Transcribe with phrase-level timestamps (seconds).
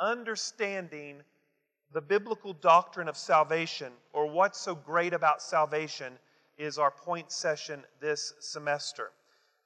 [0.00, 1.22] understanding
[1.92, 6.12] the biblical doctrine of salvation, or what's so great about salvation,
[6.58, 9.12] is our point session this semester.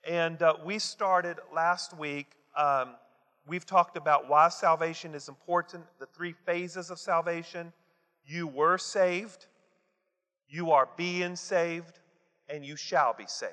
[0.08, 2.26] And uh, we started last week.
[2.56, 2.90] Um,
[3.46, 7.72] we've talked about why salvation is important, the three phases of salvation.
[8.24, 9.46] You were saved,
[10.48, 12.00] you are being saved,
[12.48, 13.52] and you shall be saved.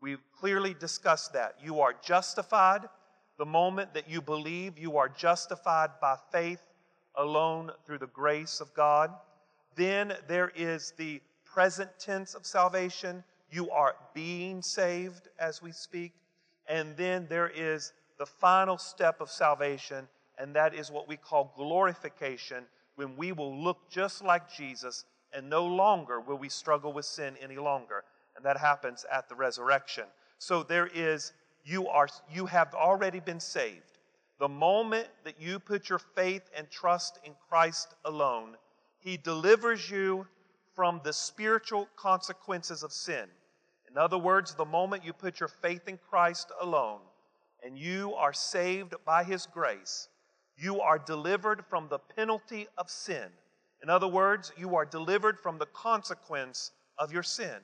[0.00, 1.56] We've clearly discussed that.
[1.62, 2.88] You are justified
[3.38, 6.62] the moment that you believe you are justified by faith
[7.16, 9.10] alone through the grace of God.
[9.76, 13.24] Then there is the present tense of salvation.
[13.50, 16.12] You are being saved as we speak.
[16.68, 21.52] And then there is the final step of salvation, and that is what we call
[21.56, 22.64] glorification,
[22.96, 27.34] when we will look just like Jesus and no longer will we struggle with sin
[27.42, 28.04] any longer.
[28.36, 30.04] And that happens at the resurrection.
[30.38, 31.32] So there is,
[31.64, 33.98] you are, you have already been saved.
[34.38, 38.56] The moment that you put your faith and trust in Christ alone,
[38.98, 40.26] He delivers you
[40.74, 43.26] from the spiritual consequences of sin.
[43.90, 47.00] In other words, the moment you put your faith in Christ alone
[47.64, 50.08] and you are saved by His grace,
[50.58, 53.28] you are delivered from the penalty of sin.
[53.82, 57.58] In other words, you are delivered from the consequence of your sin.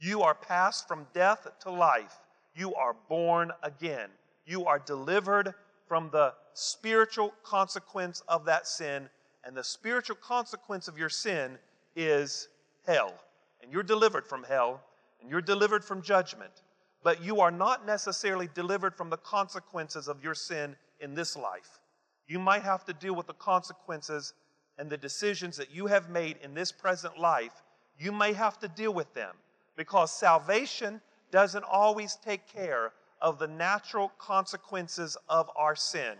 [0.00, 2.16] You are passed from death to life.
[2.58, 4.08] You are born again.
[4.44, 5.54] You are delivered
[5.86, 9.08] from the spiritual consequence of that sin.
[9.44, 11.56] And the spiritual consequence of your sin
[11.94, 12.48] is
[12.84, 13.14] hell.
[13.62, 14.80] And you're delivered from hell,
[15.20, 16.62] and you're delivered from judgment.
[17.04, 21.78] But you are not necessarily delivered from the consequences of your sin in this life.
[22.26, 24.34] You might have to deal with the consequences
[24.78, 27.62] and the decisions that you have made in this present life.
[28.00, 29.36] You may have to deal with them
[29.76, 31.00] because salvation
[31.30, 36.14] doesn't always take care of the natural consequences of our sin.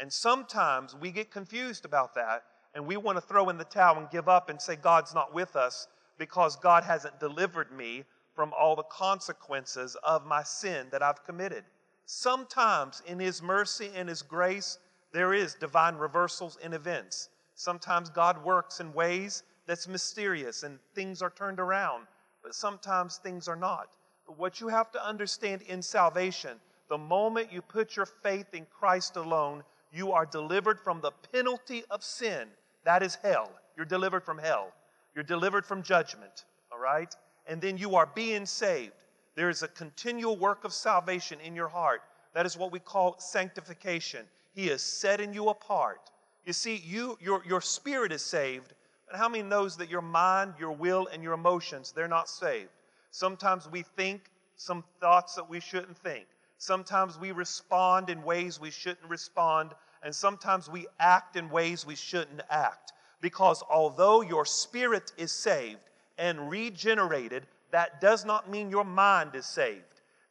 [0.00, 3.98] And sometimes we get confused about that and we want to throw in the towel
[3.98, 8.52] and give up and say God's not with us because God hasn't delivered me from
[8.58, 11.64] all the consequences of my sin that I've committed.
[12.06, 14.78] Sometimes in His mercy and His grace,
[15.12, 17.30] there is divine reversals in events.
[17.54, 22.06] Sometimes God works in ways that's mysterious and things are turned around,
[22.42, 23.88] but sometimes things are not.
[24.36, 26.58] What you have to understand in salvation,
[26.88, 29.62] the moment you put your faith in Christ alone,
[29.92, 32.48] you are delivered from the penalty of sin.
[32.84, 33.50] That is hell.
[33.76, 34.72] You're delivered from hell.
[35.14, 37.14] You're delivered from judgment, all right?
[37.46, 38.92] And then you are being saved.
[39.34, 42.02] There is a continual work of salvation in your heart.
[42.34, 44.26] That is what we call sanctification.
[44.54, 46.10] He is setting you apart.
[46.44, 48.74] You see, you, your, your spirit is saved,
[49.08, 52.70] but how many knows that your mind, your will, and your emotions, they're not saved?
[53.10, 56.26] Sometimes we think some thoughts that we shouldn't think.
[56.58, 59.72] Sometimes we respond in ways we shouldn't respond.
[60.02, 62.92] And sometimes we act in ways we shouldn't act.
[63.20, 69.46] Because although your spirit is saved and regenerated, that does not mean your mind is
[69.46, 69.82] saved.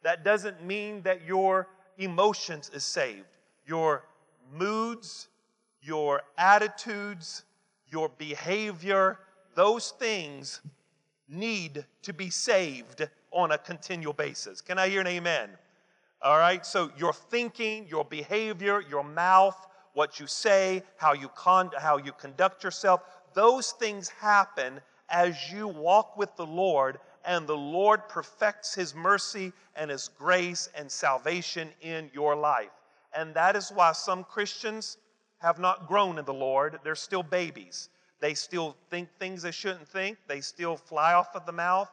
[0.02, 1.68] That doesn't mean that your
[1.98, 3.26] emotions is saved.
[3.66, 4.04] Your
[4.52, 5.28] moods,
[5.82, 7.44] your attitudes,
[7.90, 9.18] your behavior,
[9.54, 10.60] those things
[11.28, 14.60] need to be saved on a continual basis.
[14.60, 15.50] Can I hear an amen?
[16.22, 21.70] All right, so your thinking, your behavior, your mouth, what you say, how you, con-
[21.78, 23.02] how you conduct yourself,
[23.34, 24.80] those things happen
[25.10, 30.68] as you walk with the Lord and the Lord perfects His mercy and His grace
[30.74, 32.70] and salvation in your life.
[33.14, 34.98] And that is why some Christians
[35.38, 36.78] have not grown in the Lord.
[36.82, 37.90] They're still babies.
[38.20, 40.18] They still think things they shouldn't think.
[40.26, 41.90] They still fly off of the mouth.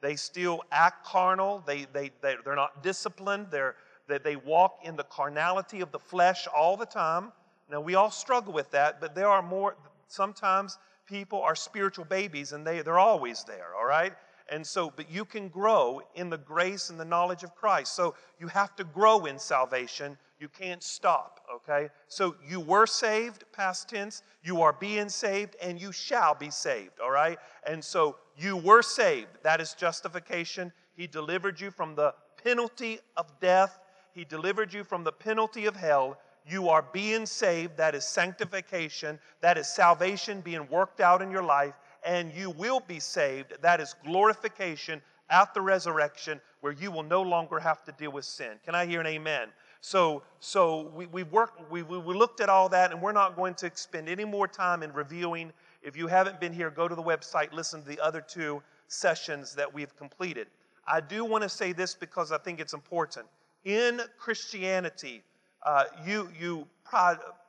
[0.00, 1.62] They still act carnal.
[1.66, 3.48] They, they, they, they're not disciplined.
[3.50, 3.76] They're,
[4.08, 7.32] they, they walk in the carnality of the flesh all the time.
[7.70, 12.52] Now, we all struggle with that, but there are more, sometimes people are spiritual babies
[12.52, 14.14] and they, they're always there, all right?
[14.50, 17.94] And so, but you can grow in the grace and the knowledge of Christ.
[17.94, 20.16] So you have to grow in salvation.
[20.40, 21.37] You can't stop,
[21.68, 21.88] okay?
[22.08, 24.22] So you were saved, past tense.
[24.42, 27.38] You are being saved, and you shall be saved, all right?
[27.66, 29.28] And so you were saved.
[29.42, 30.72] That is justification.
[30.96, 33.80] He delivered you from the penalty of death,
[34.14, 36.18] He delivered you from the penalty of hell.
[36.48, 37.76] You are being saved.
[37.76, 39.18] That is sanctification.
[39.42, 41.74] That is salvation being worked out in your life
[42.04, 43.54] and you will be saved.
[43.60, 48.24] That is glorification at the resurrection where you will no longer have to deal with
[48.24, 48.58] sin.
[48.64, 49.48] Can I hear an amen?
[49.80, 53.54] So, so we, we've worked, we, we looked at all that, and we're not going
[53.56, 55.52] to spend any more time in reviewing.
[55.82, 59.54] If you haven't been here, go to the website, listen to the other two sessions
[59.54, 60.48] that we've completed.
[60.86, 63.26] I do want to say this because I think it's important.
[63.64, 65.22] In Christianity,
[65.64, 66.66] uh, you, you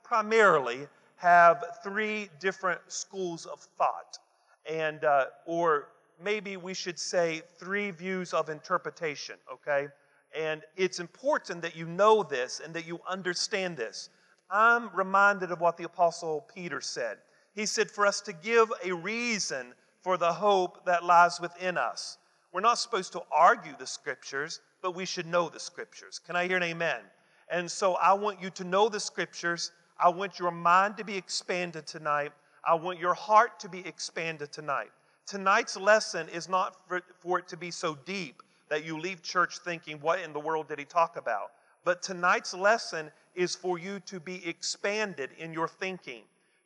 [0.03, 4.17] primarily have three different schools of thought,
[4.69, 5.89] and uh, or
[6.23, 9.35] maybe we should say three views of interpretation.
[9.51, 9.87] Okay,
[10.37, 14.09] and it's important that you know this and that you understand this.
[14.51, 17.17] I'm reminded of what the Apostle Peter said.
[17.55, 22.17] He said, For us to give a reason for the hope that lies within us.
[22.51, 26.19] We're not supposed to argue the scriptures, but we should know the scriptures.
[26.19, 27.01] Can I hear an amen?
[27.51, 29.71] And so I want you to know the scriptures.
[29.99, 32.31] I want your mind to be expanded tonight.
[32.65, 34.89] I want your heart to be expanded tonight.
[35.25, 39.59] Tonight's lesson is not for, for, it to be so deep that you leave church
[39.59, 41.51] thinking, what in the world did he talk about?
[41.83, 46.23] But tonight's lesson is for you to be expanded in your thinking.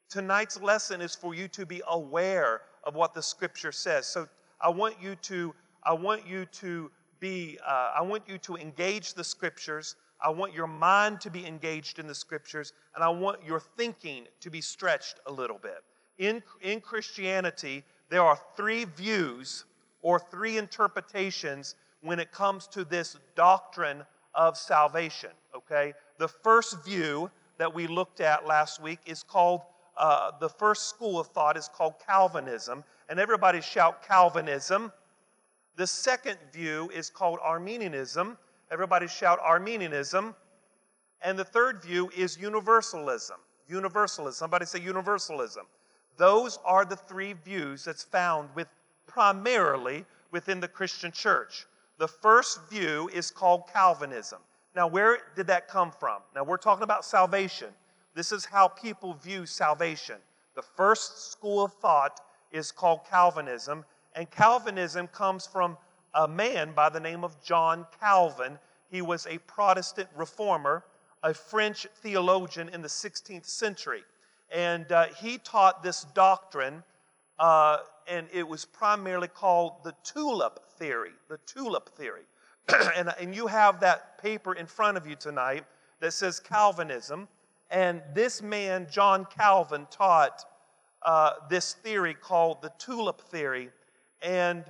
[0.10, 4.06] Tonight's lesson is for you to be aware of what the scripture says.
[4.06, 4.28] So
[4.60, 5.54] I want you to,
[5.84, 9.96] I want you to be, uh, I want you to engage the scriptures.
[10.22, 14.26] I want your mind to be engaged in the scriptures, and I want your thinking
[14.40, 15.84] to be stretched a little bit.
[16.18, 19.66] In, in Christianity, there are three views
[20.02, 24.04] or three interpretations when it comes to this doctrine
[24.36, 25.94] of salvation, okay?
[26.18, 29.62] The first view that we looked at last week is called,
[29.98, 34.92] uh, the first school of thought is called Calvinism, and everybody shout Calvinism.
[35.76, 38.38] The second view is called Arminianism.
[38.70, 40.36] Everybody shout Arminianism.
[41.22, 43.38] And the third view is universalism.
[43.70, 44.34] Universalism.
[44.34, 45.66] Somebody say universalism.
[46.18, 48.68] Those are the three views that's found with
[49.08, 51.66] primarily within the Christian church.
[51.98, 54.40] The first view is called Calvinism.
[54.76, 56.22] Now, where did that come from?
[56.34, 57.70] Now, we're talking about salvation.
[58.16, 60.18] This is how people view salvation.
[60.56, 62.20] The first school of thought
[62.52, 63.86] is called Calvinism,
[64.16, 65.78] and Calvinism comes from
[66.14, 68.60] a man by the name of John Calvin.
[68.90, 70.84] He was a Protestant reformer,
[71.24, 74.04] a French theologian in the 16th century.
[74.52, 76.84] And uh, he taught this doctrine,
[77.40, 81.12] uh, and it was primarily called the tulip theory.
[81.30, 82.24] The tulip theory.
[82.96, 85.66] and, and you have that paper in front of you tonight
[86.00, 87.28] that says Calvinism.
[87.72, 90.46] And this man, John Calvin, taught
[91.02, 93.70] uh, this theory called the tulip theory.
[94.22, 94.64] And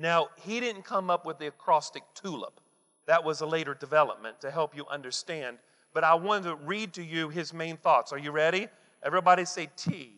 [0.00, 2.60] now, he didn't come up with the acrostic tulip.
[3.06, 5.58] That was a later development to help you understand.
[5.92, 8.12] But I wanted to read to you his main thoughts.
[8.12, 8.68] Are you ready?
[9.02, 10.12] Everybody say T.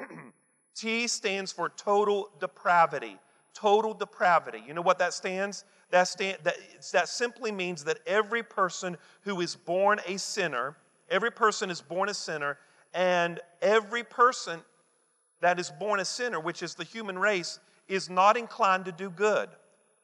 [0.74, 3.16] T stands for total depravity.
[3.56, 4.62] Total depravity.
[4.66, 5.64] You know what that stands?
[5.90, 6.56] That, stand, that,
[6.92, 10.76] that simply means that every person who is born a sinner,
[11.10, 12.58] every person is born a sinner,
[12.92, 14.60] and every person
[15.40, 17.58] that is born a sinner, which is the human race,
[17.88, 19.48] is not inclined to do good.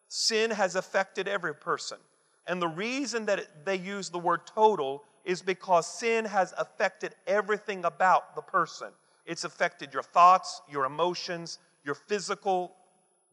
[0.09, 1.99] Sin has affected every person.
[2.47, 7.15] And the reason that it, they use the word total is because sin has affected
[7.27, 8.89] everything about the person.
[9.27, 12.73] It's affected your thoughts, your emotions, your physical,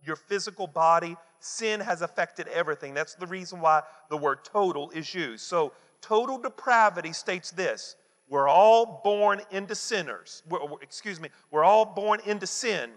[0.04, 1.18] your physical body.
[1.40, 2.94] Sin has affected everything.
[2.94, 5.44] That's the reason why the word total is used.
[5.44, 7.96] So, total depravity states this
[8.30, 10.44] we're all born into sinners.
[10.48, 12.92] We're, excuse me, we're all born into sin.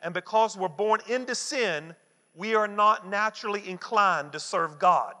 [0.00, 1.94] And because we're born into sin,
[2.34, 5.14] we are not naturally inclined to serve God.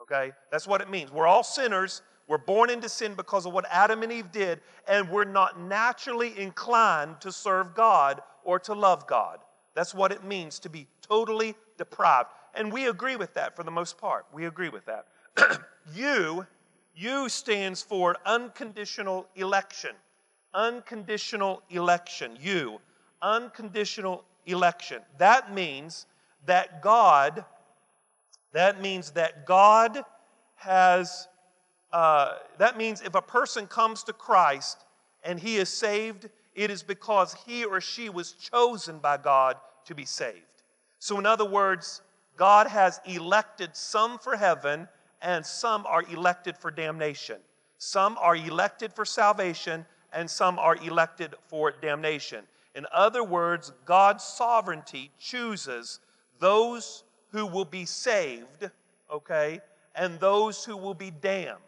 [0.00, 0.32] Okay?
[0.50, 1.10] That's what it means.
[1.10, 2.02] We're all sinners.
[2.28, 6.38] We're born into sin because of what Adam and Eve did, and we're not naturally
[6.38, 9.38] inclined to serve God or to love God.
[9.74, 12.28] That's what it means to be totally deprived.
[12.54, 14.26] And we agree with that for the most part.
[14.32, 15.06] We agree with that.
[15.94, 16.46] you
[16.94, 19.92] U stands for unconditional election.
[20.54, 22.36] Unconditional election.
[22.40, 22.80] U.
[23.22, 25.00] Unconditional election.
[25.18, 26.06] That means
[26.46, 27.44] that God,
[28.52, 30.04] that means that God
[30.56, 31.28] has,
[31.92, 34.84] uh, that means if a person comes to Christ
[35.24, 39.56] and he is saved, it is because he or she was chosen by God
[39.86, 40.38] to be saved.
[40.98, 42.02] So, in other words,
[42.36, 44.88] God has elected some for heaven
[45.22, 47.36] and some are elected for damnation.
[47.78, 52.44] Some are elected for salvation, and some are elected for damnation.
[52.74, 56.00] In other words, God's sovereignty chooses
[56.38, 58.70] those who will be saved,
[59.10, 59.60] okay,
[59.94, 61.58] and those who will be damned.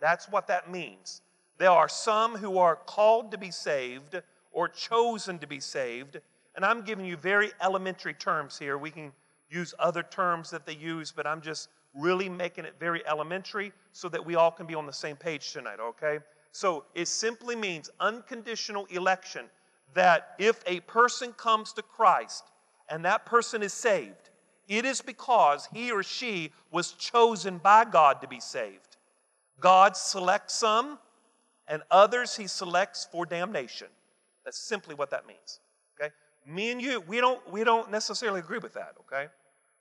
[0.00, 1.20] That's what that means.
[1.60, 4.18] There are some who are called to be saved
[4.50, 6.18] or chosen to be saved,
[6.56, 8.78] and I'm giving you very elementary terms here.
[8.78, 9.12] We can
[9.50, 14.08] use other terms that they use, but I'm just really making it very elementary so
[14.08, 16.20] that we all can be on the same page tonight, okay?
[16.50, 19.44] So it simply means unconditional election
[19.92, 22.44] that if a person comes to Christ
[22.88, 24.30] and that person is saved,
[24.66, 28.96] it is because he or she was chosen by God to be saved.
[29.60, 30.98] God selects some
[31.70, 33.86] and others he selects for damnation.
[34.44, 35.60] That's simply what that means.
[35.98, 36.12] Okay?
[36.44, 39.28] Me and you, we don't, we don't necessarily agree with that, okay?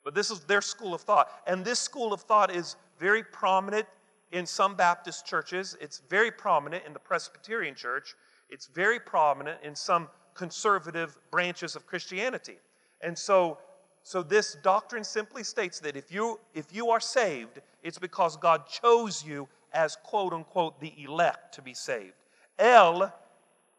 [0.06, 1.30] But this is their school of thought.
[1.48, 3.88] And this school of thought is very prominent
[4.32, 8.14] in some Baptist churches, it's very prominent in the Presbyterian church,
[8.52, 12.58] it's very prominent in some conservative branches of Christianity.
[13.02, 13.58] And so,
[14.04, 18.68] so this doctrine simply states that if you, if you are saved, it's because God
[18.68, 22.14] chose you as quote unquote the elect to be saved.
[22.58, 23.14] El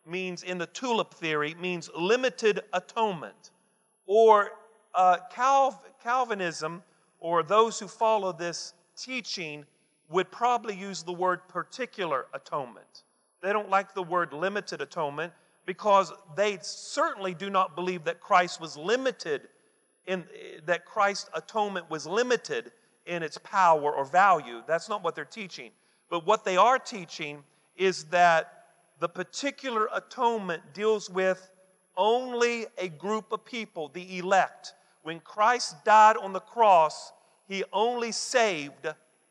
[0.07, 3.51] means, in the tulip theory, means limited atonement.
[4.07, 4.51] Or
[4.95, 6.83] uh, Calv- Calvinism,
[7.21, 9.65] or those who follow this teaching,
[10.09, 13.05] would probably use the word particular atonement.
[13.43, 15.33] They don't like the word limited atonement
[15.67, 19.49] because they certainly do not believe that Christ was limited
[20.07, 20.25] in
[20.67, 22.73] that Christ's atonement was limited
[23.07, 24.63] in its power or value.
[24.67, 25.71] That's not what they're teaching.
[26.11, 27.45] But what they are teaching
[27.77, 28.67] is that
[28.99, 31.51] the particular atonement deals with
[31.97, 34.75] only a group of people, the elect.
[35.03, 37.13] When Christ died on the cross,
[37.49, 38.87] he only saved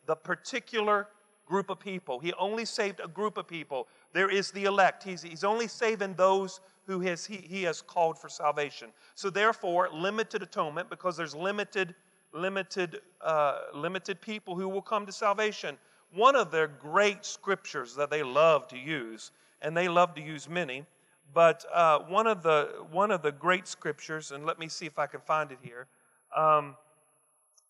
[0.07, 1.07] the particular
[1.45, 2.19] group of people.
[2.19, 3.87] He only saved a group of people.
[4.13, 5.03] There is the elect.
[5.03, 8.89] He's, he's only saving those who has, he, he has called for salvation.
[9.15, 11.93] So therefore, limited atonement because there's limited,
[12.33, 15.77] limited, uh, limited people who will come to salvation.
[16.13, 20.49] One of their great scriptures that they love to use, and they love to use
[20.49, 20.85] many,
[21.33, 24.97] but uh, one of the one of the great scriptures, and let me see if
[24.97, 25.87] I can find it here,
[26.35, 26.75] um,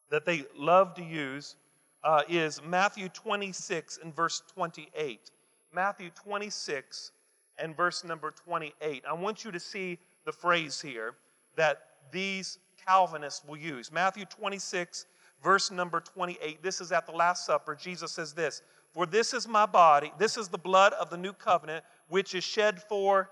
[0.10, 1.56] that they love to use
[2.04, 5.32] uh, is Matthew 26 and verse 28.
[5.74, 7.12] Matthew 26
[7.58, 9.04] and verse number 28.
[9.08, 11.16] I want you to see the phrase here
[11.56, 11.82] that
[12.12, 13.92] these Calvinists will use.
[13.92, 15.06] Matthew 26,
[15.44, 16.62] verse number 28.
[16.62, 17.76] This is at the Last Supper.
[17.76, 18.62] Jesus says this
[18.94, 22.44] For this is my body, this is the blood of the new covenant, which is
[22.44, 23.30] shed for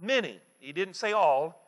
[0.00, 0.40] many.
[0.58, 1.62] He didn't say all,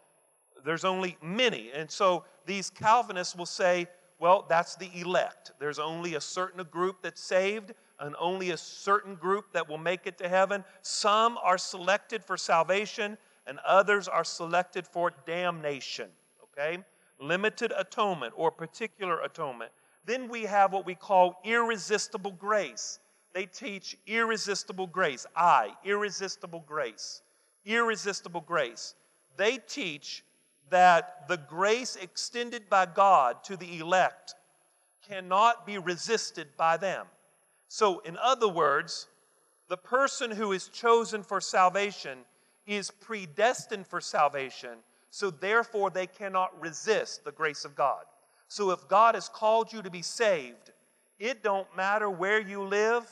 [0.64, 1.71] there's only many.
[1.75, 3.87] And so these Calvinists will say,
[4.19, 5.52] well, that's the elect.
[5.61, 10.07] There's only a certain group that's saved, and only a certain group that will make
[10.07, 10.64] it to heaven.
[10.83, 16.09] Some are selected for salvation, and others are selected for damnation.
[16.43, 16.78] Okay?
[17.21, 19.73] Limited atonement or particular atonement.
[20.05, 22.99] Then we have what we call irresistible grace.
[23.35, 25.27] They teach irresistible grace.
[25.37, 27.23] I, irresistible grace.
[27.65, 28.95] Irresistible grace.
[29.37, 30.25] They teach
[30.71, 34.35] that the grace extended by God to the elect
[35.07, 37.07] cannot be resisted by them.
[37.69, 39.09] So, in other words,
[39.69, 42.21] the person who is chosen for salvation
[42.67, 44.79] is predestined for salvation,
[45.11, 48.05] so therefore they cannot resist the grace of God.
[48.49, 50.73] So if God has called you to be saved,
[51.19, 53.05] it don't matter where you live,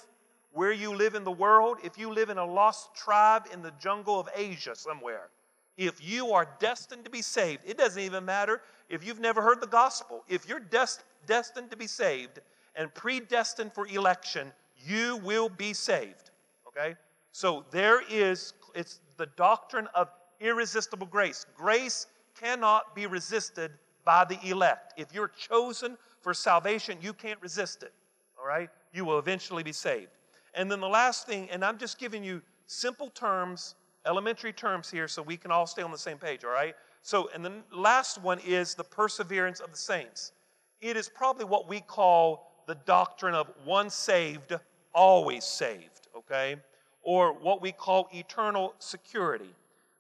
[0.53, 3.73] where you live in the world, if you live in a lost tribe in the
[3.81, 5.29] jungle of Asia somewhere,
[5.77, 9.61] if you are destined to be saved, it doesn't even matter if you've never heard
[9.61, 10.25] the gospel.
[10.29, 12.41] If you're des- destined to be saved
[12.75, 16.31] and predestined for election, you will be saved.
[16.69, 16.95] Okay?
[17.33, 20.09] So there is, it's the doctrine of
[20.41, 21.47] irresistible grace.
[21.57, 22.07] Grace
[22.39, 23.73] cannot be resisted
[24.05, 24.95] by the elect.
[24.97, 27.93] If you're chosen for salvation, you can't resist it.
[28.39, 28.71] All right?
[28.93, 30.11] You will eventually be saved.
[30.55, 33.75] And then the last thing, and I'm just giving you simple terms
[34.07, 36.75] elementary terms here so we can all stay on the same page, all right?
[37.03, 40.33] So, and the last one is the perseverance of the saints.
[40.81, 44.55] It is probably what we call the doctrine of one saved,
[44.95, 46.57] always saved, okay?
[47.03, 49.55] Or what we call eternal security.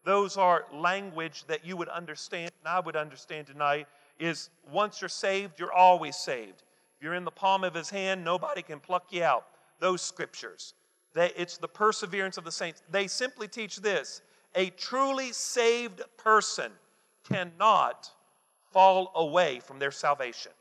[0.06, 3.88] Those are language that you would understand, and I would understand tonight,
[4.20, 6.62] is once you're saved, you're always saved.
[6.96, 9.46] If you're in the palm of his hand, nobody can pluck you out.
[9.80, 10.74] Those scriptures.
[11.16, 12.84] It's the perseverance of the saints.
[12.88, 14.22] They simply teach this
[14.54, 16.70] a truly saved person
[17.28, 18.08] cannot
[18.70, 20.52] fall away from their salvation.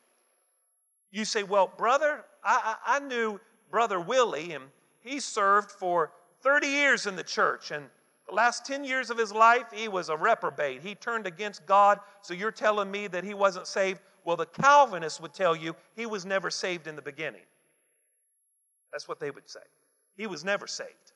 [1.11, 4.63] You say, Well, brother, I, I, I knew Brother Willie, and
[5.01, 6.11] he served for
[6.41, 7.85] 30 years in the church, and
[8.27, 10.81] the last 10 years of his life, he was a reprobate.
[10.81, 14.01] He turned against God, so you're telling me that he wasn't saved?
[14.23, 17.43] Well, the Calvinists would tell you he was never saved in the beginning.
[18.91, 19.59] That's what they would say.
[20.17, 21.11] He was never saved.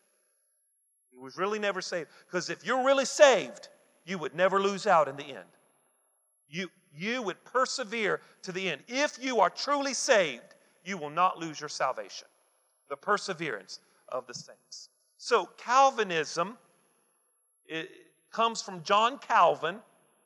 [1.12, 2.10] He was really never saved.
[2.28, 3.70] Because if you're really saved,
[4.06, 5.50] you would never lose out in the end.
[6.48, 8.82] You, you would persevere to the end.
[8.88, 12.28] If you are truly saved, you will not lose your salvation.
[12.90, 14.90] The perseverance of the saints.
[15.18, 16.58] So, Calvinism
[18.32, 19.80] comes from John Calvin,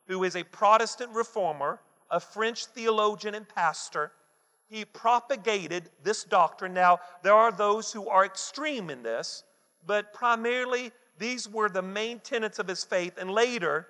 [0.08, 1.80] who is a Protestant reformer,
[2.12, 4.12] a French theologian and pastor
[4.74, 6.74] he propagated this doctrine.
[6.74, 9.44] Now, there are those who are extreme in this.
[9.86, 13.18] but primarily these were the main tenets of his faith.
[13.20, 13.88] And later,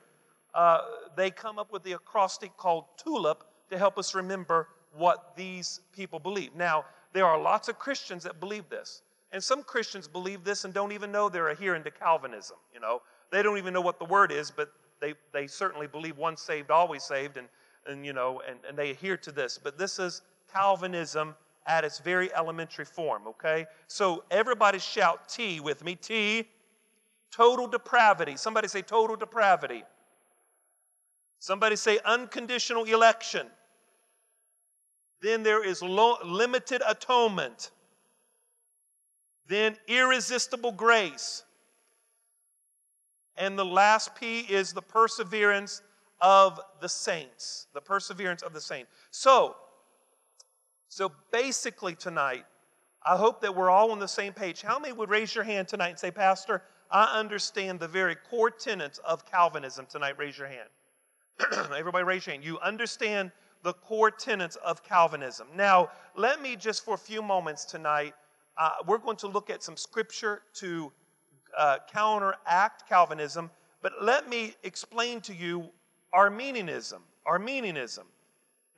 [0.55, 0.81] uh,
[1.15, 4.67] they come up with the acrostic called TULIP to help us remember
[4.98, 6.55] what these people believe.
[6.55, 9.03] Now, there are lots of Christians that believe this.
[9.31, 12.57] And some Christians believe this and don't even know they're adhering to Calvinism.
[12.74, 13.01] You know,
[13.33, 14.71] they don't even know what the word is, but
[15.01, 17.47] they, they certainly believe once saved, always saved, and,
[17.87, 19.59] and you know, and, and they adhere to this.
[19.61, 20.21] But this is
[20.53, 21.35] Calvinism
[21.65, 23.65] at its very elementary form, okay?
[23.87, 25.95] So everybody shout T with me.
[25.95, 26.47] T,
[27.31, 28.35] total depravity.
[28.37, 29.83] Somebody say total depravity.
[31.39, 33.47] Somebody say unconditional election.
[35.21, 37.71] Then there is lo- limited atonement.
[39.47, 41.43] Then irresistible grace.
[43.37, 45.81] And the last P is the perseverance
[46.21, 47.67] of the saints.
[47.73, 48.91] The perseverance of the saints.
[49.11, 49.55] So,
[50.87, 52.45] so basically tonight,
[53.05, 54.61] I hope that we're all on the same page.
[54.61, 58.51] How many would raise your hand tonight and say, Pastor, I understand the very core
[58.51, 60.17] tenets of Calvinism tonight?
[60.17, 60.69] Raise your hand.
[61.77, 62.45] Everybody raise your hand.
[62.45, 63.31] You understand
[63.63, 65.47] the core tenets of Calvinism.
[65.55, 68.13] Now, let me just for a few moments tonight,
[68.57, 70.91] uh, we're going to look at some scripture to
[71.57, 73.50] uh, counteract Calvinism,
[73.81, 75.69] but let me explain to you
[76.13, 77.01] Arminianism.
[77.25, 78.07] Arminianism.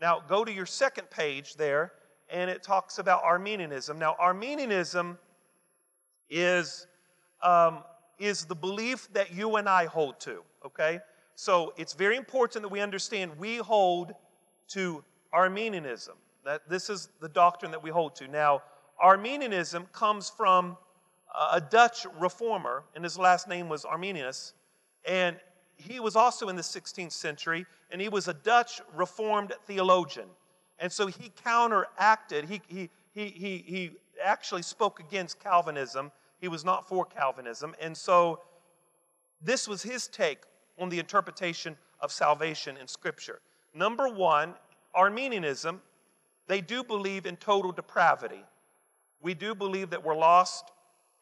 [0.01, 1.93] Now, go to your second page there,
[2.29, 3.97] and it talks about Arminianism.
[3.97, 5.17] Now, Arminianism
[6.29, 6.87] is,
[7.41, 7.83] um,
[8.19, 10.99] is the belief that you and I hold to, okay?
[11.35, 14.13] So it's very important that we understand we hold
[14.69, 15.03] to
[15.33, 16.15] Arminianism.
[16.43, 18.27] That this is the doctrine that we hold to.
[18.27, 18.61] Now,
[18.99, 20.77] Arminianism comes from
[21.51, 24.53] a Dutch reformer, and his last name was Arminius,
[25.05, 25.37] and
[25.77, 30.27] he was also in the 16th century, and he was a Dutch reformed theologian.
[30.79, 33.91] And so he counteracted, he, he, he, he, he
[34.23, 36.11] actually spoke against Calvinism.
[36.39, 37.75] He was not for Calvinism.
[37.81, 38.41] And so
[39.41, 40.39] this was his take
[40.77, 43.39] on the interpretation of salvation in Scripture.
[43.73, 44.55] Number one,
[44.93, 45.81] Arminianism,
[46.47, 48.43] they do believe in total depravity.
[49.21, 50.71] We do believe that we're lost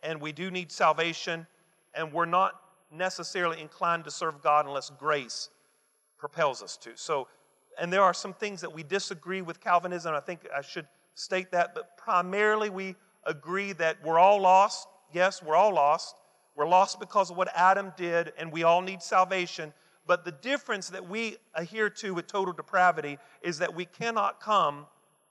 [0.03, 1.47] and we do need salvation,
[1.93, 2.59] and we're not
[2.91, 5.49] necessarily inclined to serve God unless grace
[6.17, 6.91] propels us to.
[6.95, 7.27] So,
[7.79, 10.13] and there are some things that we disagree with Calvinism.
[10.13, 14.87] I think I should state that, but primarily we agree that we're all lost.
[15.11, 16.15] Yes, we're all lost.
[16.55, 19.73] We're lost because of what Adam did, and we all need salvation.
[20.05, 24.85] But the difference that we adhere to with total depravity is that we cannot come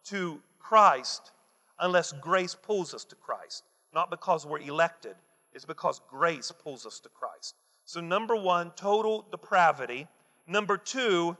[0.04, 1.30] to Christ
[1.78, 3.64] unless grace pulls us to Christ.
[3.94, 5.16] Not because we're elected,
[5.52, 7.57] it's because grace pulls us to Christ.
[7.85, 10.07] So, number one, total depravity.
[10.46, 11.37] Number two,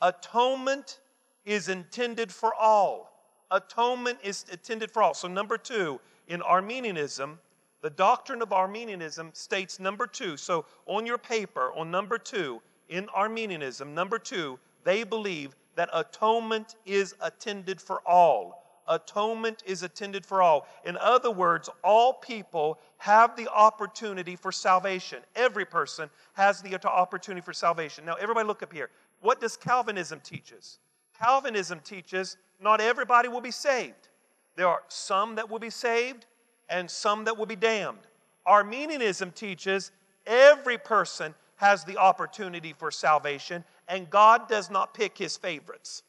[0.00, 1.00] atonement
[1.44, 3.12] is intended for all.
[3.50, 5.14] Atonement is intended for all.
[5.14, 7.38] So, number two, in Arminianism,
[7.82, 10.36] the doctrine of Arminianism states number two.
[10.36, 16.76] So, on your paper, on number two, in Arminianism, number two, they believe that atonement
[16.86, 18.59] is attended for all.
[18.90, 20.66] Atonement is attended for all.
[20.84, 25.20] In other words, all people have the opportunity for salvation.
[25.34, 28.04] Every person has the opportunity for salvation.
[28.04, 28.90] Now, everybody look up here.
[29.20, 30.78] What does Calvinism teaches?
[31.18, 34.08] Calvinism teaches not everybody will be saved.
[34.56, 36.26] There are some that will be saved
[36.68, 38.06] and some that will be damned.
[38.44, 39.92] Arminianism teaches
[40.26, 46.02] every person has the opportunity for salvation, and God does not pick his favorites.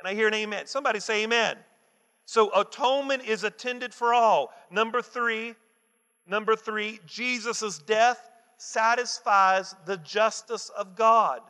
[0.00, 0.66] Can I hear an amen?
[0.66, 1.58] Somebody say amen.
[2.24, 4.50] So atonement is attended for all.
[4.70, 5.54] Number three,
[6.26, 11.40] number three, Jesus' death satisfies the justice of God.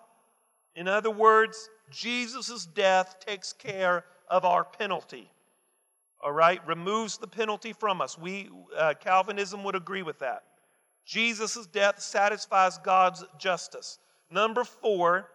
[0.75, 5.31] In other words, Jesus' death takes care of our penalty.
[6.21, 8.19] All right, removes the penalty from us.
[8.19, 10.43] We uh, Calvinism would agree with that.
[11.07, 13.99] Jesus' death satisfies God's justice.
[14.29, 15.31] Number four,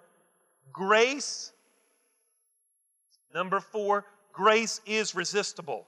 [0.73, 1.53] grace.
[3.35, 5.85] Number four, grace is resistible,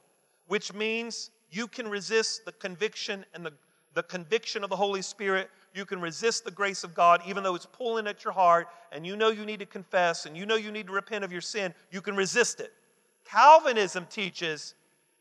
[0.48, 3.54] which means you can resist the conviction and the,
[3.94, 5.48] the conviction of the Holy Spirit.
[5.74, 9.06] You can resist the grace of God, even though it's pulling at your heart and
[9.06, 11.40] you know you need to confess and you know you need to repent of your
[11.40, 11.72] sin.
[11.90, 12.70] You can resist it.
[13.24, 14.74] Calvinism teaches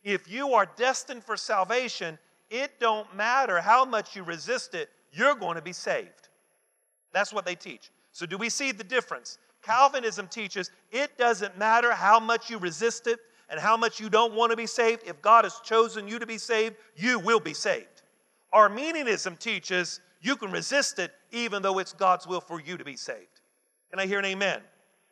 [0.03, 5.35] if you are destined for salvation, it don't matter how much you resist it, you're
[5.35, 6.27] going to be saved.
[7.13, 7.89] That's what they teach.
[8.11, 9.37] So, do we see the difference?
[9.67, 14.33] Calvinism teaches it doesn't matter how much you resist it and how much you don't
[14.33, 15.03] want to be saved.
[15.05, 18.01] If God has chosen you to be saved, you will be saved.
[18.53, 22.95] Arminianism teaches you can resist it even though it's God's will for you to be
[22.95, 23.41] saved.
[23.89, 24.61] Can I hear an amen?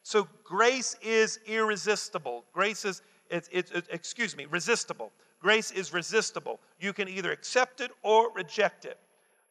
[0.04, 2.46] So, grace is irresistible.
[2.54, 5.12] Grace is, it's, it's, excuse me, resistible.
[5.42, 6.62] Grace is resistible.
[6.80, 9.00] You can either accept it or reject it.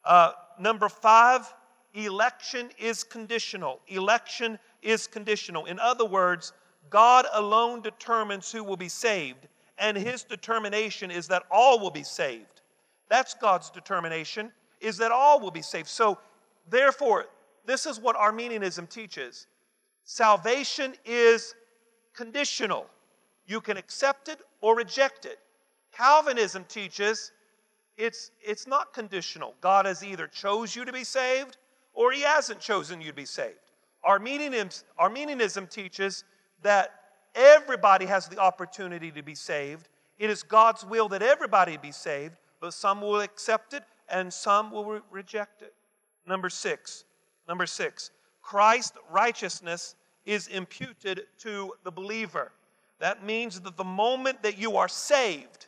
[0.03, 1.53] Uh, number five,
[1.93, 3.79] election is conditional.
[3.87, 5.65] Election is conditional.
[5.65, 6.53] In other words,
[6.89, 12.03] God alone determines who will be saved, and his determination is that all will be
[12.03, 12.61] saved.
[13.09, 15.87] That's God's determination, is that all will be saved.
[15.87, 16.19] So,
[16.69, 17.25] therefore,
[17.65, 19.47] this is what Arminianism teaches
[20.03, 21.55] salvation is
[22.13, 22.85] conditional.
[23.47, 25.39] You can accept it or reject it.
[25.91, 27.31] Calvinism teaches
[27.97, 29.55] it's, it's not conditional.
[29.61, 31.57] God has either chose you to be saved
[31.93, 33.64] or he hasn't chosen you to be saved.
[34.05, 36.23] Arminianism teaches
[36.61, 36.91] that
[37.33, 39.89] everybody has the opportunity to be saved.
[40.17, 44.71] It is God's will that everybody be saved, but some will accept it and some
[44.71, 45.73] will re- reject it.
[46.27, 47.05] Number six,
[47.47, 52.51] number six, Christ's righteousness is imputed to the believer.
[52.99, 55.67] That means that the moment that you are saved,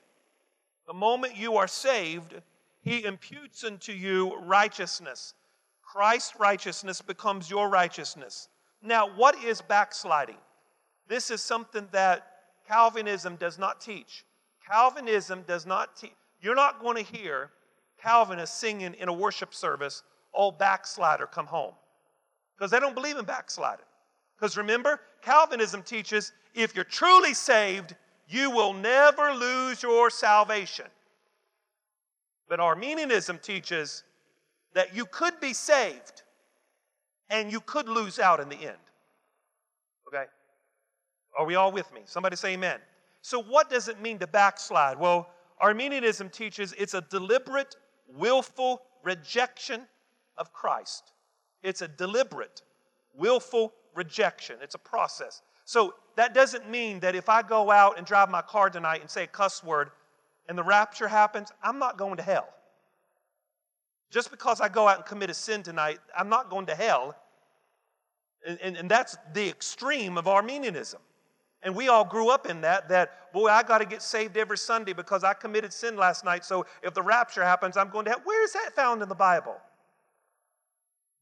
[0.88, 2.36] the moment you are saved,
[2.82, 5.34] he imputes into you righteousness.
[5.98, 8.50] Christ's righteousness becomes your righteousness.
[8.84, 10.38] Now, what is backsliding?
[11.08, 12.34] This is something that
[12.68, 14.24] Calvinism does not teach.
[14.70, 16.14] Calvinism does not teach.
[16.40, 17.50] You're not going to hear
[18.00, 20.04] Calvinists singing in a worship service,
[20.36, 21.74] Oh, backslider, come home.
[22.56, 23.86] Because they don't believe in backsliding.
[24.38, 27.96] Because remember, Calvinism teaches if you're truly saved,
[28.30, 30.86] you will never lose your salvation.
[32.48, 34.04] But Arminianism teaches
[34.78, 36.22] that you could be saved
[37.32, 38.78] and you could lose out in the end.
[40.08, 40.26] Okay?
[41.36, 42.02] Are we all with me?
[42.06, 42.78] Somebody say amen.
[43.24, 45.00] So, what does it mean to backslide?
[45.00, 47.76] Well, Arminianism teaches it's a deliberate,
[48.08, 49.82] willful rejection
[50.38, 51.12] of Christ.
[51.64, 52.62] It's a deliberate,
[53.16, 54.58] willful rejection.
[54.62, 55.42] It's a process.
[55.66, 59.10] So, that doesn't mean that if I go out and drive my car tonight and
[59.10, 59.90] say a cuss word
[60.48, 62.48] and the rapture happens, I'm not going to hell.
[64.10, 67.16] Just because I go out and commit a sin tonight, I'm not going to hell.
[68.46, 71.02] And, and, and that's the extreme of Arminianism.
[71.64, 74.58] And we all grew up in that, that, boy, I got to get saved every
[74.58, 76.46] Sunday because I committed sin last night.
[76.46, 78.22] So if the rapture happens, I'm going to hell.
[78.24, 79.58] Where is that found in the Bible?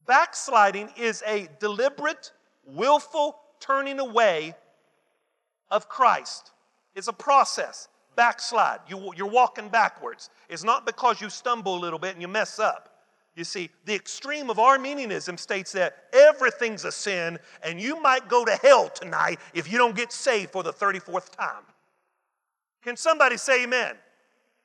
[0.06, 2.32] Backsliding is a deliberate,
[2.64, 4.54] willful turning away
[5.70, 6.52] of Christ.
[6.94, 7.88] It's a process.
[8.16, 8.80] Backslide.
[8.88, 10.30] You, you're walking backwards.
[10.48, 12.96] It's not because you stumble a little bit and you mess up.
[13.36, 18.46] You see, the extreme of Arminianism states that everything's a sin and you might go
[18.46, 21.62] to hell tonight if you don't get saved for the 34th time.
[22.82, 23.94] Can somebody say amen?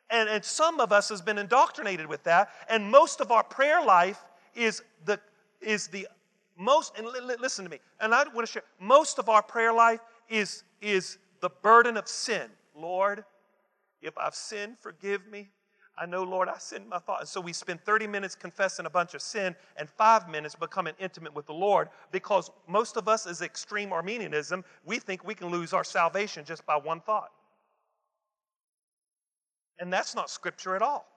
[0.10, 3.84] And, and some of us has been indoctrinated with that, and most of our prayer
[3.84, 5.20] life is the,
[5.62, 6.08] is the
[6.58, 7.08] most, and
[7.40, 11.18] listen to me, and I want to share, most of our prayer life is, is
[11.40, 12.50] the burden of sin.
[12.76, 13.24] Lord,
[14.02, 15.50] if I've sinned, forgive me.
[15.98, 17.30] I know, Lord, I sinned my thoughts.
[17.30, 21.36] So we spend 30 minutes confessing a bunch of sin and five minutes becoming intimate
[21.36, 25.74] with the Lord because most of us, as extreme Arminianism, we think we can lose
[25.74, 27.32] our salvation just by one thought.
[29.80, 31.08] And that's not scripture at all.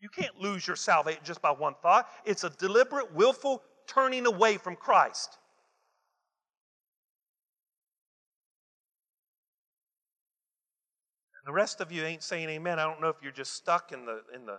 [0.00, 2.08] You can't lose your salvation just by one thought.
[2.24, 5.38] It's a deliberate, willful turning away from Christ.
[11.44, 12.78] The rest of you ain't saying amen.
[12.78, 14.58] I don't know if you're just stuck in the in the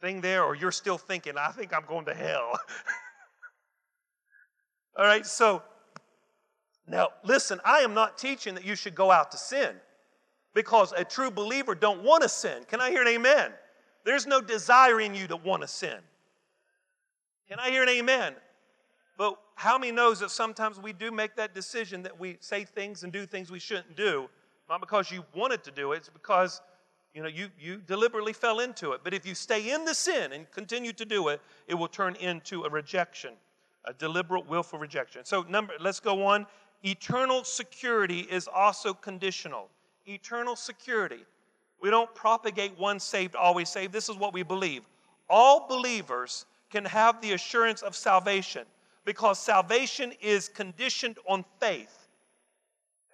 [0.00, 2.52] thing there or you're still thinking, I think I'm going to hell.
[4.98, 5.62] All right, so
[6.88, 9.76] now listen, I am not teaching that you should go out to sin
[10.54, 12.64] because a true believer don't want to sin.
[12.66, 13.52] Can I hear an amen?
[14.04, 15.98] There's no desire in you to want to sin.
[17.48, 18.34] Can I hear an amen?
[19.18, 23.04] But how many knows that sometimes we do make that decision that we say things
[23.04, 24.28] and do things we shouldn't do
[24.68, 26.60] not because you wanted to do it, it's because
[27.14, 29.00] you know you, you deliberately fell into it.
[29.04, 32.16] But if you stay in the sin and continue to do it, it will turn
[32.16, 33.34] into a rejection,
[33.84, 35.24] a deliberate, willful rejection.
[35.24, 36.46] So number let's go on.
[36.82, 39.68] Eternal security is also conditional.
[40.06, 41.24] Eternal security.
[41.80, 43.92] We don't propagate one saved, always saved.
[43.92, 44.86] This is what we believe.
[45.28, 48.66] All believers can have the assurance of salvation
[49.04, 52.08] because salvation is conditioned on faith.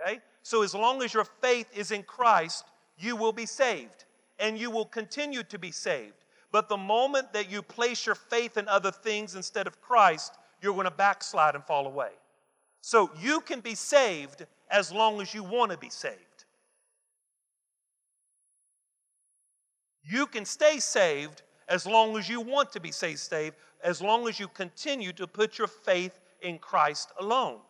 [0.01, 0.21] Okay?
[0.43, 2.65] So, as long as your faith is in Christ,
[2.99, 4.05] you will be saved
[4.39, 6.25] and you will continue to be saved.
[6.51, 10.75] But the moment that you place your faith in other things instead of Christ, you're
[10.75, 12.11] going to backslide and fall away.
[12.81, 16.19] So, you can be saved as long as you want to be saved.
[20.05, 24.41] You can stay saved as long as you want to be saved, as long as
[24.41, 27.61] you continue to put your faith in Christ alone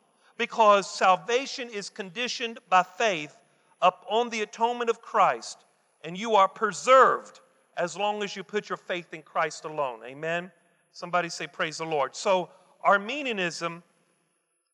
[0.43, 3.37] because salvation is conditioned by faith
[3.81, 5.59] upon the atonement of Christ.
[6.03, 7.39] and you are preserved
[7.77, 10.01] as long as you put your faith in Christ alone.
[10.05, 10.51] Amen.
[10.91, 12.17] Somebody say, Praise the Lord.
[12.17, 12.51] So,
[12.83, 13.85] Arminianism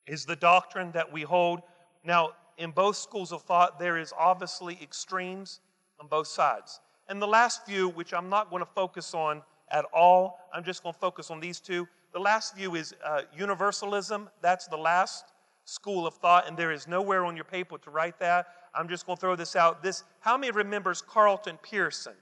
[0.07, 1.61] is the doctrine that we hold.
[2.03, 5.61] Now, in both schools of thought, there is obviously extremes
[6.01, 6.81] on both sides.
[7.11, 10.83] And the last view, which I'm not going to focus on at all, I'm just
[10.83, 11.87] going to focus on these two.
[12.15, 14.31] The last view is uh, universalism.
[14.41, 15.27] That's the last
[15.69, 18.47] school of thought, and there is nowhere on your paper to write that.
[18.75, 19.83] I'm just going to throw this out.
[19.83, 22.15] This, how many remembers Carlton Pearson?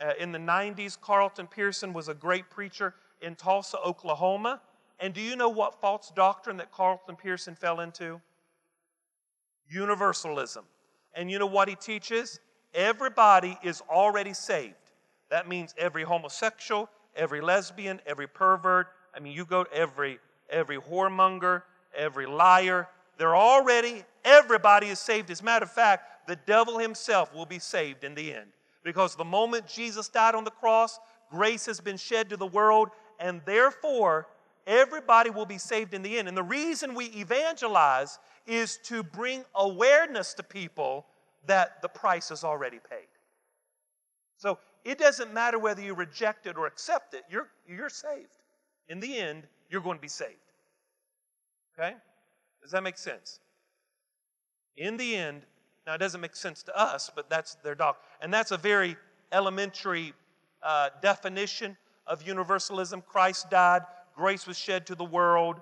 [0.00, 4.60] Uh, in the 90s, Carlton Pearson was a great preacher in Tulsa, Oklahoma.
[5.00, 8.20] And do you know what false doctrine that Carlton Pearson fell into?
[9.68, 10.64] Universalism.
[11.14, 12.38] And you know what he teaches?
[12.74, 14.74] Everybody is already saved.
[15.30, 18.88] That means every homosexual, every lesbian, every pervert.
[19.16, 20.18] I mean, you go to every
[20.50, 21.62] every whoremonger,
[21.96, 22.88] every liar.
[23.18, 25.30] They're already, everybody is saved.
[25.30, 28.50] As a matter of fact, the devil himself will be saved in the end.
[28.82, 30.98] Because the moment Jesus died on the cross,
[31.30, 34.26] grace has been shed to the world, and therefore,
[34.66, 36.28] everybody will be saved in the end.
[36.28, 41.06] And the reason we evangelize is to bring awareness to people
[41.46, 43.06] that the price is already paid.
[44.36, 48.36] So it doesn't matter whether you reject it or accept it, you're, you're saved.
[48.88, 50.36] In the end, you're going to be saved.
[51.78, 51.94] Okay?
[52.62, 53.40] Does that make sense?
[54.76, 55.42] In the end,
[55.86, 58.00] now it doesn't make sense to us, but that's their doc.
[58.20, 58.96] And that's a very
[59.32, 60.14] elementary
[60.62, 63.02] uh, definition of universalism.
[63.02, 63.82] Christ died,
[64.16, 65.60] grace was shed to the world.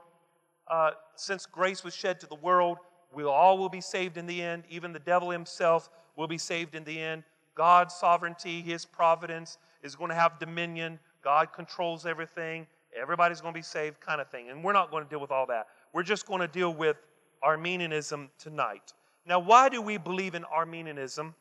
[0.68, 2.78] Uh, since grace was shed to the world,
[3.12, 4.64] we all will be saved in the end.
[4.70, 7.24] Even the devil himself will be saved in the end.
[7.54, 10.98] God's sovereignty, his providence is going to have dominion.
[11.22, 12.66] God controls everything.
[12.98, 14.50] Everybody's going to be saved, kind of thing.
[14.50, 15.66] And we're not going to deal with all that.
[15.92, 16.96] We're just going to deal with
[17.42, 18.92] Arminianism tonight.
[19.26, 21.34] Now, why do we believe in Arminianism?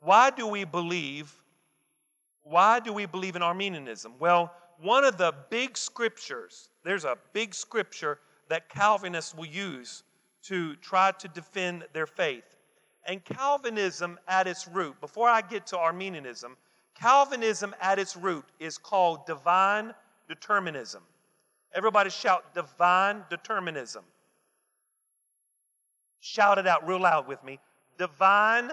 [0.00, 1.32] Why do we believe?
[2.42, 4.14] Why do we believe in Arminianism?
[4.18, 10.02] Well, one of the big scriptures, there's a big scripture that Calvinists will use
[10.42, 12.56] to try to defend their faith.
[13.06, 16.56] And Calvinism at its root, before I get to Arminianism,
[16.94, 19.94] Calvinism at its root is called divine
[20.28, 21.02] determinism.
[21.74, 24.04] Everybody shout divine determinism.
[26.20, 27.58] Shout it out real loud with me.
[27.98, 28.72] Divine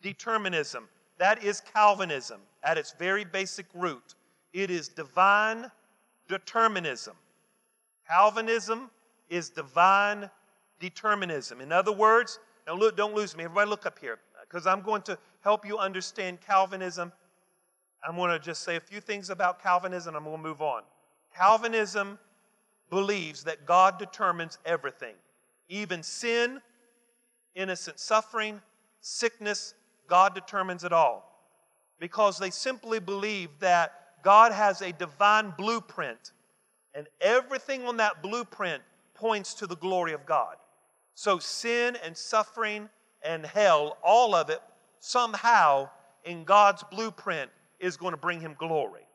[0.00, 0.88] determinism.
[1.18, 4.14] That is Calvinism at its very basic root.
[4.52, 5.70] It is divine
[6.28, 7.14] determinism.
[8.08, 8.90] Calvinism
[9.28, 10.30] is divine
[10.80, 11.60] determinism.
[11.60, 13.44] In other words, now look, don't lose me.
[13.44, 17.12] Everybody look up here because I'm going to help you understand Calvinism.
[18.06, 20.14] I'm going to just say a few things about Calvinism.
[20.14, 20.82] And I'm going to move on.
[21.36, 22.18] Calvinism
[22.90, 25.14] believes that God determines everything,
[25.68, 26.60] even sin,
[27.54, 28.60] innocent suffering,
[29.00, 29.74] sickness,
[30.06, 31.30] God determines it all.
[31.98, 36.32] Because they simply believe that God has a divine blueprint,
[36.94, 38.82] and everything on that blueprint
[39.14, 40.56] points to the glory of God.
[41.14, 42.88] So, sin and suffering
[43.22, 44.60] and hell, all of it,
[45.00, 45.88] somehow
[46.24, 49.06] in God's blueprint, is going to bring him glory.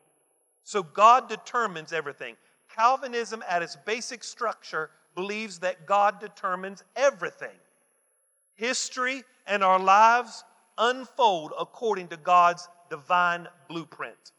[0.70, 2.36] So God determines everything.
[2.72, 7.58] Calvinism, at its basic structure, believes that God determines everything.
[8.54, 10.44] History and our lives
[10.78, 14.30] unfold according to God's divine blueprint.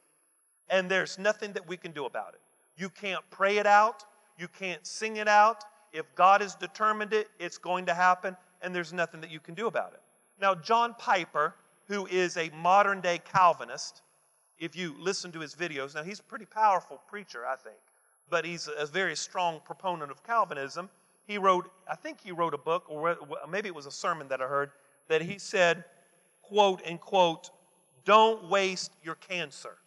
[0.70, 2.40] And there's nothing that we can do about it.
[2.78, 4.06] You can't pray it out,
[4.38, 5.66] you can't sing it out.
[5.92, 9.54] If God has determined it, it's going to happen, and there's nothing that you can
[9.54, 10.02] do about it.
[10.40, 11.56] Now, John Piper,
[11.90, 14.02] who is a modern day Calvinist,
[14.62, 15.96] if you listen to his videos.
[15.96, 17.80] Now, he's a pretty powerful preacher, I think,
[18.30, 20.90] but he's a very strong proponent of Calvinism.
[21.26, 23.18] He wrote, I think he wrote a book, or
[23.50, 24.70] maybe it was a sermon that I heard,
[25.10, 25.84] that he said,
[26.44, 27.50] quote, and quote,
[28.06, 29.78] don't waste your cancer.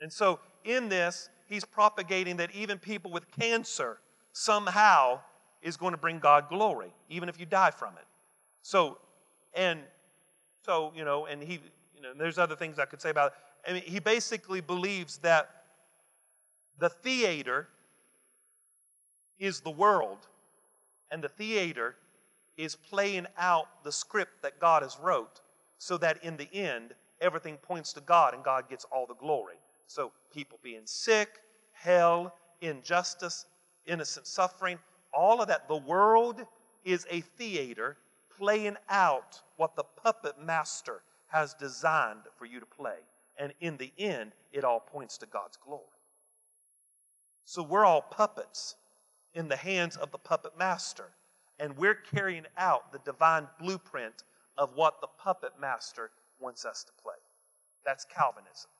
[0.00, 3.98] And so, in this, he's propagating that even people with cancer
[4.32, 5.20] somehow
[5.62, 8.06] is going to bring God glory, even if you die from it.
[8.62, 8.98] So,
[9.54, 9.80] and
[10.64, 11.60] so, you know, and he
[11.98, 13.70] you know, there's other things I could say about it.
[13.70, 15.50] I mean, he basically believes that
[16.78, 17.68] the theater
[19.38, 20.26] is the world,
[21.10, 21.96] and the theater
[22.56, 25.40] is playing out the script that God has wrote,
[25.78, 29.56] so that in the end, everything points to God and God gets all the glory.
[29.86, 31.40] So people being sick,
[31.72, 33.46] hell, injustice,
[33.86, 34.78] innocent suffering,
[35.12, 35.68] all of that.
[35.68, 36.44] The world
[36.84, 37.96] is a theater
[38.36, 42.98] playing out what the puppet master has designed for you to play.
[43.38, 45.84] And in the end, it all points to God's glory.
[47.44, 48.76] So we're all puppets
[49.34, 51.10] in the hands of the puppet master.
[51.60, 54.24] And we're carrying out the divine blueprint
[54.56, 56.10] of what the puppet master
[56.40, 57.14] wants us to play.
[57.84, 58.70] That's Calvinism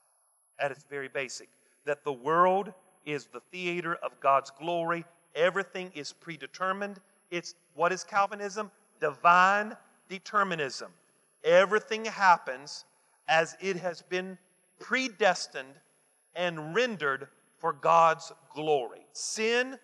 [0.58, 1.48] at its very basic.
[1.84, 2.72] That the world
[3.06, 5.04] is the theater of God's glory.
[5.34, 7.00] Everything is predetermined.
[7.30, 8.70] It's what is Calvinism?
[9.00, 9.76] Divine
[10.08, 10.90] determinism.
[11.44, 12.84] Everything happens
[13.28, 14.38] as it has been
[14.80, 15.74] predestined
[16.34, 19.06] and rendered for God's glory.
[19.12, 19.78] Sin,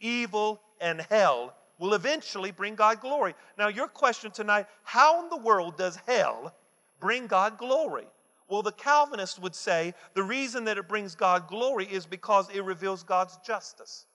[0.00, 3.34] evil, and hell will eventually bring God glory.
[3.56, 6.54] Now, your question tonight how in the world does hell
[7.00, 8.06] bring God glory?
[8.48, 12.64] Well, the Calvinist would say the reason that it brings God glory is because it
[12.64, 14.06] reveals God's justice.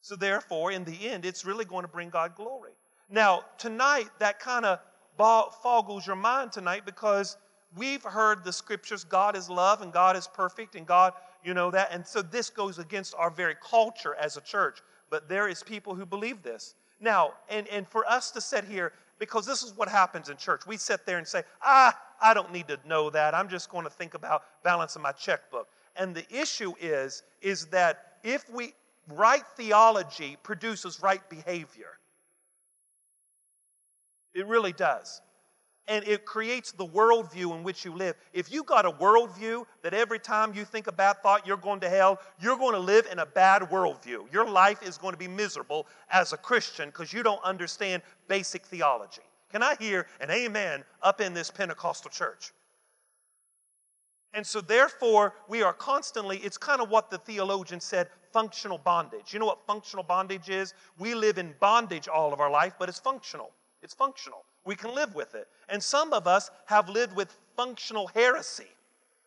[0.00, 2.72] So, therefore, in the end, it's really going to bring God glory.
[3.10, 4.80] Now, tonight, that kind of
[5.18, 7.36] foggles your mind tonight because
[7.76, 11.12] we've heard the scriptures God is love and God is perfect and God,
[11.44, 11.88] you know that.
[11.92, 14.80] And so this goes against our very culture as a church.
[15.10, 16.74] But there is people who believe this.
[17.00, 20.66] Now, and, and for us to sit here, because this is what happens in church.
[20.66, 23.34] We sit there and say, ah, I don't need to know that.
[23.34, 25.68] I'm just going to think about balancing my checkbook.
[25.96, 28.74] And the issue is, is that if we,
[29.08, 31.98] right theology produces right behavior.
[34.34, 35.20] It really does
[35.88, 38.16] and it creates the worldview in which you live.
[38.32, 41.80] If you got a worldview that every time you think a bad thought, you're going
[41.80, 44.32] to hell, you're going to live in a bad worldview.
[44.32, 48.64] Your life is going to be miserable as a Christian because you don't understand basic
[48.64, 49.22] theology.
[49.52, 52.52] Can I hear an amen up in this Pentecostal church?
[54.32, 59.32] And so, therefore, we are constantly, it's kind of what the theologian said functional bondage.
[59.32, 60.74] You know what functional bondage is?
[60.98, 63.52] We live in bondage all of our life, but it's functional.
[63.84, 65.48] It's functional we can live with it.
[65.68, 68.68] And some of us have lived with functional heresy.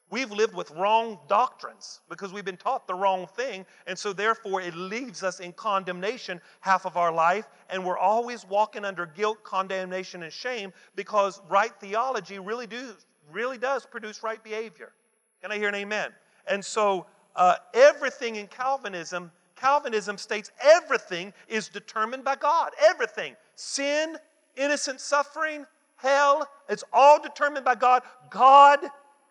[0.09, 4.61] We've lived with wrong doctrines because we've been taught the wrong thing, and so therefore
[4.61, 9.43] it leaves us in condemnation half of our life, and we're always walking under guilt,
[9.43, 12.93] condemnation, and shame because right theology really do
[13.33, 14.93] really does produce right behavior.
[15.41, 16.11] Can I hear an amen?
[16.49, 22.71] And so uh, everything in Calvinism, Calvinism states everything is determined by God.
[22.89, 24.15] Everything, sin,
[24.57, 25.65] innocent suffering,
[25.95, 28.03] hell, it's all determined by God.
[28.29, 28.79] God,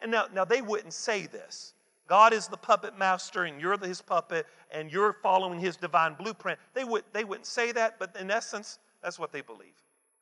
[0.02, 1.74] and now, now they wouldn't say this.
[2.06, 6.58] God is the puppet master and you're his puppet and you're following his divine blueprint.
[6.72, 9.74] They, would, they wouldn't say that, but in essence, that's what they believe.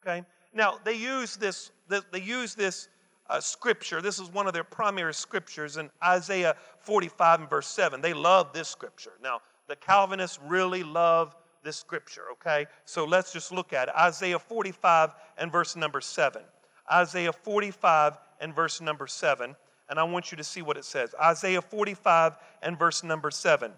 [0.02, 0.24] Okay?
[0.54, 2.88] Now, they use this, they use this
[3.28, 4.00] uh, scripture.
[4.00, 8.00] This is one of their primary scriptures in Isaiah 45 and verse 7.
[8.00, 9.12] They love this scripture.
[9.22, 12.66] Now, the Calvinists really love this scripture, okay?
[12.84, 13.94] So let's just look at it.
[13.96, 16.42] Isaiah 45 and verse number 7.
[16.92, 19.56] Isaiah 45 and verse number 7.
[19.88, 21.14] And I want you to see what it says.
[21.20, 23.72] Isaiah 45 and verse number 7.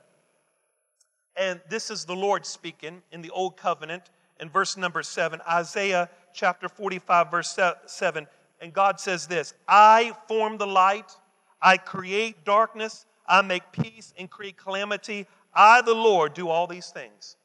[1.36, 5.40] And this is the Lord speaking in the Old Covenant in verse number 7.
[5.48, 8.26] Isaiah chapter 45, verse 7.
[8.60, 11.12] And God says this I form the light,
[11.60, 15.26] I create darkness, I make peace and create calamity.
[15.54, 17.36] I, the Lord, do all these things.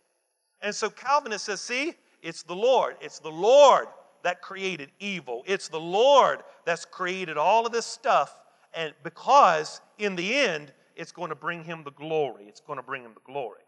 [0.62, 2.96] And so Calvinist says, see, it's the Lord.
[3.02, 3.88] It's the Lord
[4.24, 5.44] that created evil.
[5.46, 8.40] It's the Lord that's created all of this stuff.
[8.74, 12.46] And because in the end, it's going to bring him the glory.
[12.48, 13.62] It's going to bring him the glory.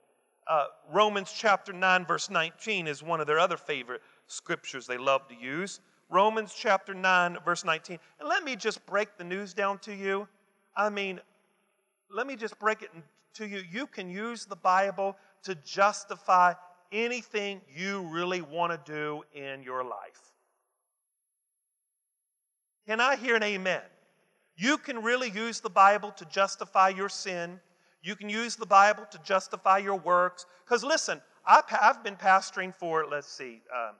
[0.47, 5.27] Uh, Romans chapter 9, verse 19 is one of their other favorite scriptures they love
[5.29, 5.79] to use.
[6.09, 7.97] Romans chapter 9, verse 19.
[8.19, 10.27] And let me just break the news down to you.
[10.75, 11.19] I mean,
[12.11, 12.91] let me just break it
[13.35, 13.63] to you.
[13.71, 16.53] You can use the Bible to justify
[16.93, 20.31] anything you really want to do in your life.
[22.87, 23.81] Can I hear an amen?
[24.55, 27.59] You can really use the Bible to justify your sin.
[28.03, 30.45] You can use the Bible to justify your works.
[30.63, 33.95] Because listen, I've been pastoring for, let's see, um,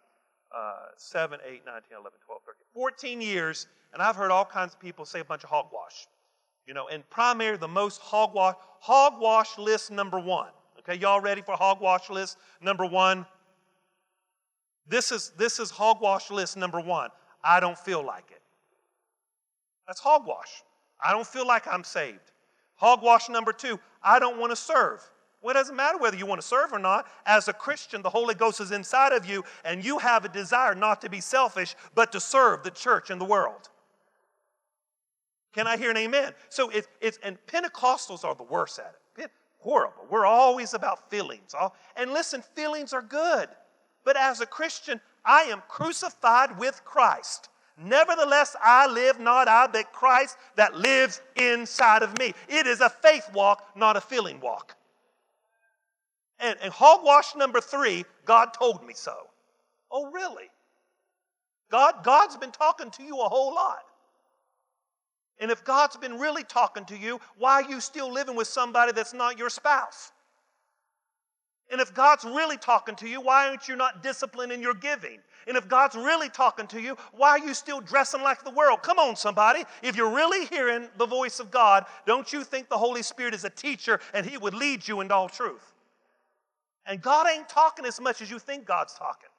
[0.56, 4.74] uh, 7, 8, 9, 10, 11, 12, 13, 14 years, and I've heard all kinds
[4.74, 6.08] of people say a bunch of hogwash.
[6.68, 10.52] You know, and primary, the most hogwash, hogwash list number one
[10.88, 13.26] Okay, y'all ready for hogwash list number one?
[14.88, 17.10] This is, this is hogwash list number one.
[17.42, 18.42] I don't feel like it.
[19.88, 20.64] That's hogwash.
[21.02, 22.32] I don't feel like I'm saved.
[22.76, 25.02] Hogwash number two, I don't want to serve.
[25.42, 27.08] Well, it doesn't matter whether you want to serve or not.
[27.26, 30.76] As a Christian, the Holy Ghost is inside of you, and you have a desire
[30.76, 33.70] not to be selfish, but to serve the church and the world.
[35.54, 36.34] Can I hear an amen?
[36.50, 39.03] So it's, it's and Pentecostals are the worst at it
[39.64, 40.06] horrible.
[40.10, 41.56] We're always about feelings.
[41.96, 43.48] And listen, feelings are good.
[44.04, 47.50] But as a Christian, I am crucified with Christ.
[47.78, 52.34] Nevertheless, I live not I, but Christ that lives inside of me.
[52.48, 54.76] It is a faith walk, not a feeling walk.
[56.40, 59.16] And, and hogwash number three, God told me so.
[59.90, 60.50] Oh, really?
[61.72, 63.84] God, God's been talking to you a whole lot.
[65.44, 68.94] And if God's been really talking to you, why are you still living with somebody
[68.94, 70.14] that's not your spouse?
[71.70, 75.20] And if God's really talking to you, why aren't you not disciplined in your giving?
[75.46, 78.84] And if God's really talking to you, why are you still dressing like the world?
[78.84, 79.66] Come on, somebody.
[79.82, 83.44] If you're really hearing the voice of God, don't you think the Holy Spirit is
[83.44, 85.74] a teacher and He would lead you into all truth?
[86.86, 89.30] And God ain't talking as much as you think God's talking.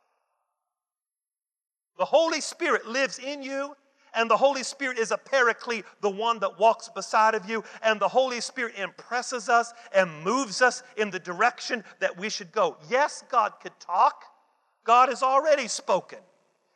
[1.97, 3.75] The Holy Spirit lives in you
[4.15, 8.01] and the Holy Spirit is a paraclete, the one that walks beside of you, and
[8.01, 12.77] the Holy Spirit impresses us and moves us in the direction that we should go.
[12.89, 14.25] Yes, God could talk,
[14.85, 16.19] God has already spoken.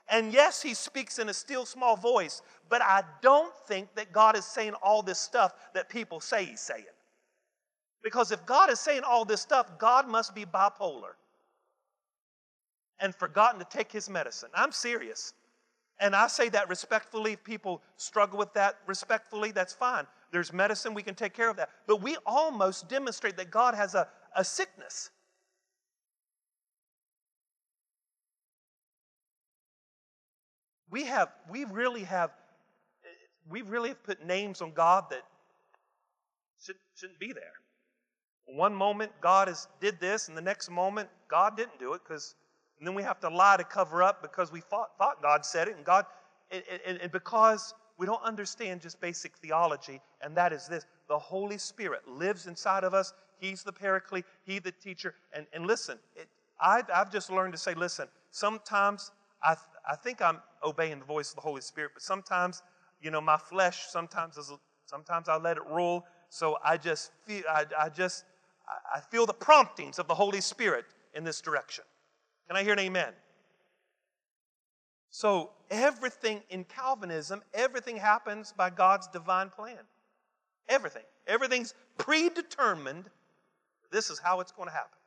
[0.09, 4.36] And yes, He speaks in a still small voice, but I don't think that God
[4.36, 6.84] is saying all this stuff that people say He's saying.
[8.03, 11.14] Because if God is saying all this stuff, God must be bipolar
[13.01, 14.49] and forgotten to take His medicine.
[14.55, 15.34] I'm serious.
[16.01, 17.32] And I say that respectfully.
[17.32, 20.07] If people struggle with that respectfully, that's fine.
[20.30, 21.70] There's medicine, we can take care of that.
[21.86, 25.11] But we almost demonstrate that God has a, a sickness.
[30.90, 32.30] We have, we really have,
[33.49, 35.22] we really have put names on God that
[36.62, 37.53] should, shouldn't be there.
[38.46, 42.34] One moment God has did this, and the next moment God didn't do it because
[42.78, 45.68] and then we have to lie to cover up because we thought, thought God said
[45.68, 46.06] it, and God,
[46.50, 51.58] and, and, because we don't understand just basic theology, and that is this the Holy
[51.58, 53.12] Spirit lives inside of us.
[53.38, 55.14] He's the paraclete, He the teacher.
[55.32, 56.28] And, and listen, it,
[56.60, 59.10] I've, I've just learned to say, listen, sometimes
[59.42, 62.62] I, th- I think I'm obeying the voice of the Holy Spirit, but sometimes,
[63.00, 64.52] you know, my flesh, sometimes, is,
[64.86, 66.04] sometimes I let it rule.
[66.30, 68.24] So I just feel, I, I just,
[68.94, 71.84] I feel the promptings of the Holy Spirit in this direction.
[72.49, 73.12] Can I hear an amen?
[75.11, 79.78] So, everything in Calvinism, everything happens by God's divine plan.
[80.68, 81.03] Everything.
[81.26, 83.07] Everything's predetermined.
[83.90, 84.99] This is how it's going to happen.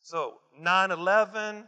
[0.00, 1.64] So, 9 11,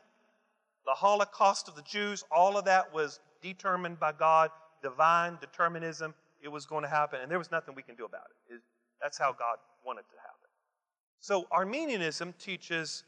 [0.86, 4.51] the Holocaust of the Jews, all of that was determined by God,
[4.82, 6.14] divine determinism.
[6.40, 8.55] It was going to happen, and there was nothing we can do about it.
[8.55, 8.61] it
[9.03, 10.49] that's how God wanted it to happen.
[11.20, 13.05] So, Arminianism teaches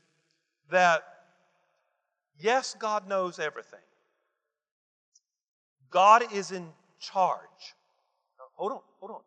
[0.70, 1.04] that
[2.40, 3.80] Yes, God knows everything.
[5.90, 6.66] God is in
[6.98, 7.74] charge.
[8.38, 9.20] Now, hold on, hold on.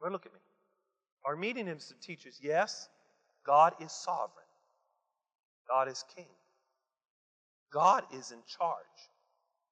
[0.00, 0.38] Well, look at me.
[1.24, 2.88] Our meeting Arminianism teaches yes,
[3.44, 4.46] God is sovereign.
[5.68, 6.26] God is king.
[7.70, 9.10] God is in charge,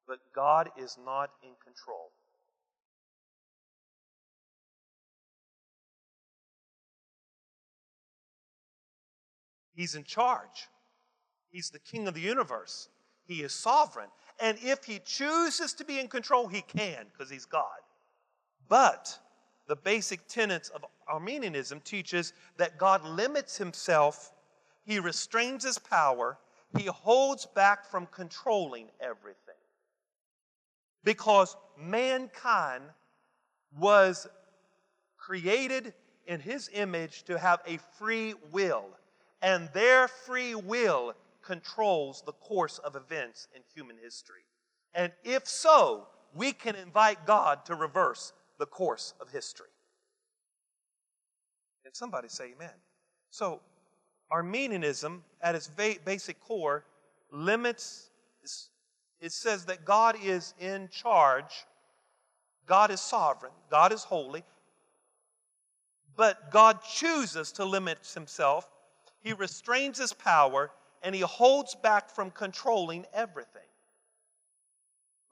[0.07, 2.11] but God is not in control.
[9.75, 10.69] He's in charge.
[11.51, 12.88] He's the king of the universe.
[13.26, 14.09] He is sovereign.
[14.40, 17.66] And if he chooses to be in control, he can because he's God.
[18.68, 19.18] But
[19.66, 24.32] the basic tenets of Arminianism teaches that God limits himself,
[24.84, 26.38] he restrains his power,
[26.76, 29.55] he holds back from controlling everything.
[31.05, 32.84] Because mankind
[33.78, 34.26] was
[35.16, 35.94] created
[36.26, 38.86] in his image to have a free will,
[39.40, 41.14] and their free will
[41.49, 44.42] controls the course of events in human history?
[44.92, 49.70] And if so, we can invite God to reverse the course of history.
[51.86, 52.74] And somebody say amen.
[53.30, 53.61] So,
[54.30, 55.70] Arminianism, at its
[56.05, 56.84] basic core,
[57.32, 58.11] limits,
[59.22, 61.64] it says that God is in charge,
[62.66, 64.44] God is sovereign, God is holy,
[66.14, 68.68] but God chooses to limit himself.
[69.22, 70.70] He restrains his power
[71.03, 73.62] and he holds back from controlling everything.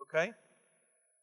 [0.02, 0.32] Okay?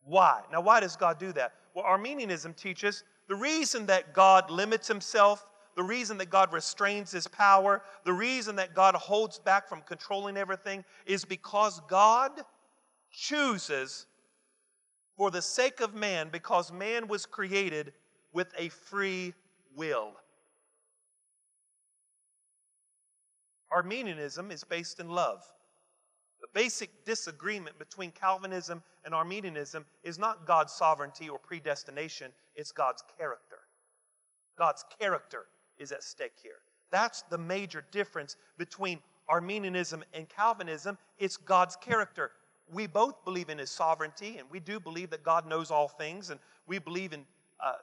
[0.04, 0.42] Why?
[0.52, 1.54] Now, why does God do that?
[1.74, 7.28] Well, Arminianism teaches the reason that God limits himself, the reason that God restrains his
[7.28, 12.32] power, the reason that God holds back from controlling everything is because God
[13.12, 14.06] chooses
[15.16, 17.94] for the sake of man, because man was created
[18.34, 19.34] with a free
[19.76, 20.14] will.
[23.74, 25.44] Arminianism is based in love.
[26.42, 33.04] The basic disagreement between Calvinism and Arminianism is not God's sovereignty or predestination, it's God's
[33.18, 33.60] character.
[34.58, 35.46] God's character
[35.78, 36.60] is at stake here.
[36.92, 40.98] That's the major difference between Arminianism and Calvinism.
[41.18, 42.32] It's God's character.
[42.72, 46.30] We both believe in His sovereignty, and we do believe that God knows all things,
[46.30, 47.26] and we believe in,
[47.60, 47.74] uh,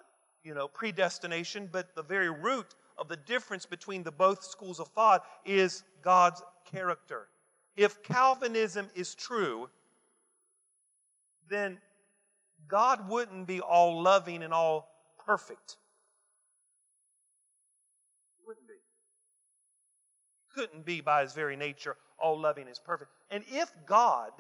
[0.45, 1.69] you know, predestination.
[1.71, 6.43] But the very root of the difference between the both schools of thought is God's
[6.71, 7.29] character.
[7.77, 9.71] If Calvinism is true,
[11.49, 11.79] then
[12.69, 14.89] God wouldn't be all loving and all
[15.25, 15.79] perfect.
[18.47, 18.75] Wouldn't be.
[20.55, 23.11] Couldn't be by his very nature all loving and perfect.
[23.31, 24.33] And if God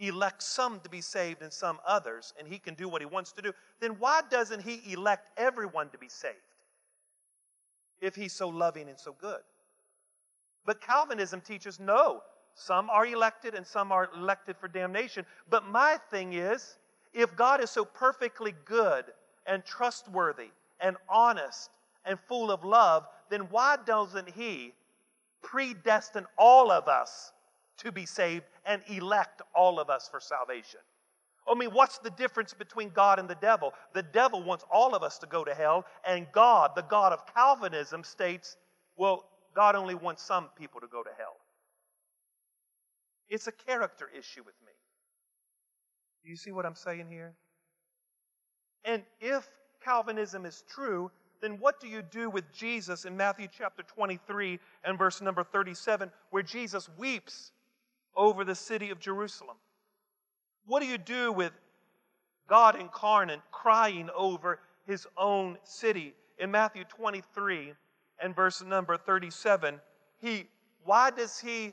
[0.00, 3.32] elects some to be saved and some others, and he can do what he wants
[3.32, 6.36] to do, then why doesn't he elect everyone to be saved?
[8.00, 9.40] If he's so loving and so good.
[10.64, 12.22] But Calvinism teaches no,
[12.54, 15.24] some are elected and some are elected for damnation.
[15.48, 16.76] But my thing is,
[17.12, 19.06] if God is so perfectly good
[19.46, 21.70] and trustworthy and honest
[22.04, 24.74] and full of love, then why doesn't He
[25.42, 27.32] predestine all of us
[27.78, 30.80] to be saved and elect all of us for salvation?
[31.48, 33.72] I mean, what's the difference between God and the devil?
[33.92, 37.26] The devil wants all of us to go to hell, and God, the God of
[37.34, 38.56] Calvinism, states,
[38.96, 39.24] well,
[39.54, 41.36] God only wants some people to go to hell.
[43.28, 44.72] It's a character issue with me.
[46.22, 47.34] Do you see what I'm saying here?
[48.84, 49.48] And if
[49.82, 51.10] Calvinism is true,
[51.40, 56.10] then what do you do with Jesus in Matthew chapter 23 and verse number 37,
[56.30, 57.52] where Jesus weeps
[58.14, 59.56] over the city of Jerusalem?
[60.70, 61.50] What do you do with
[62.46, 66.14] God incarnate crying over his own city?
[66.38, 67.72] In Matthew 23
[68.22, 69.80] and verse number 37,
[70.18, 70.46] he
[70.84, 71.72] why does he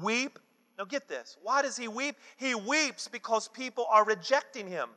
[0.00, 0.38] weep?
[0.78, 1.36] Now get this.
[1.42, 2.16] Why does he weep?
[2.38, 4.88] He weeps because people are rejecting him.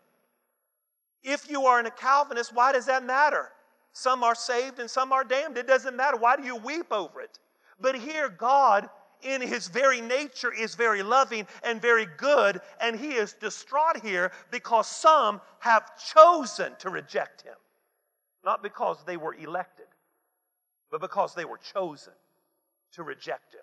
[1.21, 3.49] If you are in a Calvinist, why does that matter?
[3.91, 5.57] Some are saved and some are damned.
[5.57, 6.15] It doesn't matter.
[6.15, 7.39] Why do you weep over it?
[7.77, 8.89] But here, God,
[9.21, 14.31] in his very nature, is very loving and very good, and he is distraught here
[14.51, 17.55] because some have chosen to reject him.
[18.43, 19.87] Not because they were elected,
[20.91, 22.13] but because they were chosen
[22.93, 23.61] to reject him.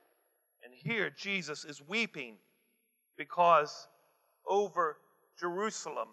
[0.64, 2.36] And here Jesus is weeping
[3.16, 3.88] because
[4.46, 4.98] over
[5.38, 6.08] Jerusalem,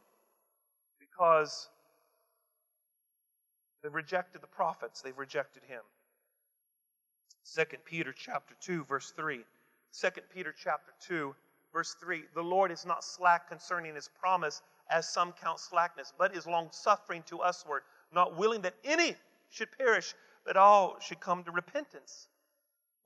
[1.00, 1.70] because
[3.82, 5.82] they've rejected the prophets, they've rejected him.
[7.46, 9.42] 2 Peter chapter 2 verse 3.
[9.94, 11.36] 2 Peter chapter 2
[11.74, 12.24] verse 3.
[12.34, 16.68] The Lord is not slack concerning his promise as some count slackness, but is long
[16.72, 17.84] suffering to usward,
[18.14, 19.16] not willing that any
[19.50, 20.14] should perish,
[20.46, 22.28] but all should come to repentance.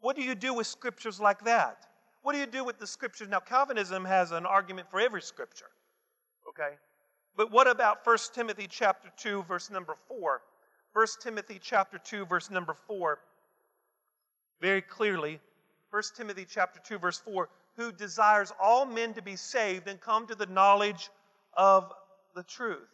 [0.01, 1.88] What do you do with scriptures like that?
[2.23, 3.27] What do you do with the scriptures?
[3.29, 5.69] Now, Calvinism has an argument for every scripture,
[6.49, 6.75] okay?
[7.38, 10.41] But what about 1 Timothy chapter 2, verse number 4?
[10.93, 13.19] 1 Timothy chapter 2, verse number 4,
[14.62, 15.39] very clearly,
[15.91, 20.26] 1 Timothy chapter 2, verse 4, who desires all men to be saved and come
[20.28, 21.10] to the knowledge
[21.53, 21.91] of
[22.36, 22.89] the truth.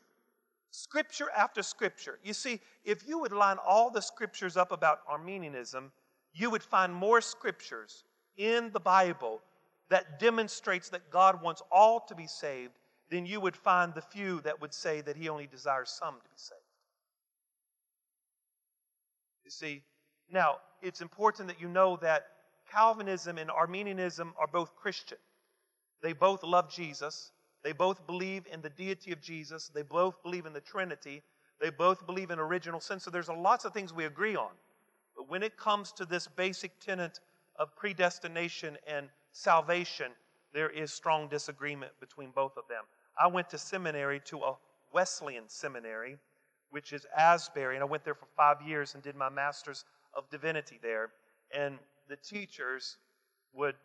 [0.72, 2.20] Scripture after scripture.
[2.24, 5.91] You see, if you would line all the scriptures up about Arminianism,
[6.34, 8.03] you would find more scriptures
[8.38, 9.41] in the Bible
[9.89, 14.39] that demonstrates that God wants all to be saved than you would find the few
[14.41, 16.62] that would say that he only desires some to be saved.
[19.43, 19.84] You see,
[20.32, 22.27] now it's important that you know that
[22.71, 25.17] Calvinism and Arminianism are both Christian.
[26.01, 27.32] They both love Jesus.
[27.63, 29.69] They both believe in the deity of Jesus.
[29.73, 31.21] They both believe in the Trinity.
[31.59, 32.99] They both believe in original sin.
[32.99, 34.51] So there's lots of things we agree on.
[35.15, 37.19] But when it comes to this basic tenet
[37.59, 40.11] of predestination and salvation,
[40.53, 42.84] there is strong disagreement between both of them.
[43.19, 44.55] I went to seminary to a
[44.93, 46.17] Wesleyan seminary,
[46.71, 50.30] which is Asbury, and I went there for five years and did my master's of
[50.30, 51.12] divinity there.
[51.55, 51.78] And
[52.09, 52.97] the teachers
[53.53, 53.76] would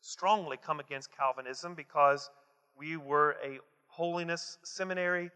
[0.00, 2.30] strongly come against Calvinism because
[2.78, 5.30] we were a holiness seminary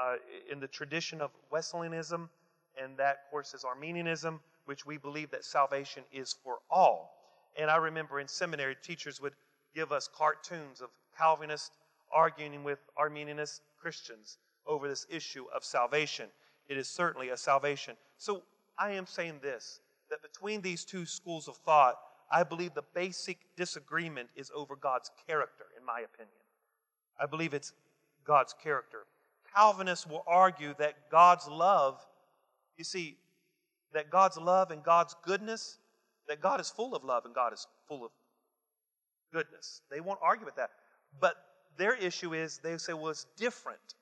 [0.00, 0.16] uh,
[0.50, 2.28] in the tradition of Wesleyanism,
[2.82, 7.14] and that, course, is Arminianism, which we believe that salvation is for all.
[7.58, 9.34] And I remember in seminary, teachers would
[9.74, 11.70] give us cartoons of Calvinists
[12.12, 16.26] arguing with Arminianist Christians over this issue of salvation.
[16.68, 17.96] It is certainly a salvation.
[18.18, 18.42] So
[18.78, 21.96] I am saying this that between these two schools of thought,
[22.30, 26.32] I believe the basic disagreement is over God's character, in my opinion.
[27.20, 27.72] I believe it's
[28.24, 29.06] God's character.
[29.54, 32.00] Calvinists will argue that God's love,
[32.76, 33.16] you see,
[33.92, 35.78] that God's love and God's goodness,
[36.28, 38.10] that God is full of love and God is full of
[39.32, 39.82] goodness.
[39.90, 40.70] They won't argue with that.
[41.20, 41.36] But
[41.76, 43.94] their issue is they say, well, it's different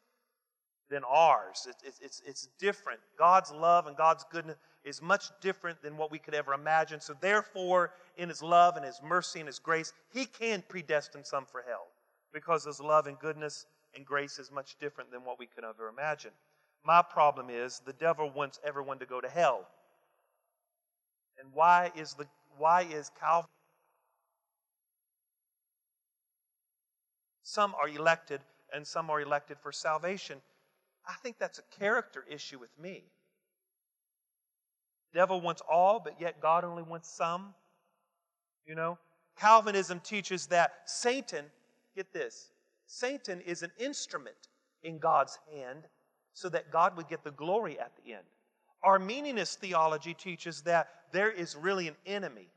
[0.91, 1.67] than ours.
[1.85, 3.01] It's, it's, it's different.
[3.19, 7.01] God's love and God's goodness is much different than what we could ever imagine.
[7.01, 11.45] So, therefore, in His love and His mercy and His grace, He can predestine some
[11.45, 11.89] for hell
[12.33, 15.89] because His love and goodness and grace is much different than what we could ever
[15.89, 16.33] imagine.
[16.85, 19.67] My problem is the devil wants everyone to go to hell.
[21.39, 22.27] And why is the
[22.59, 23.49] why is Calvin?
[27.43, 28.41] Some are elected
[28.73, 30.41] and some are elected for salvation.
[31.07, 33.05] I think that's a character issue with me.
[35.15, 37.55] Devil wants all, but yet God only wants some.
[38.67, 38.99] You know?
[39.39, 41.45] Calvinism teaches that Satan,
[41.95, 42.51] get this,
[42.87, 44.49] Satan is an instrument
[44.83, 45.85] in God's hand
[46.33, 48.25] so that God would get the glory at the end.
[48.85, 52.49] Arminianist theology teaches that there is really an enemy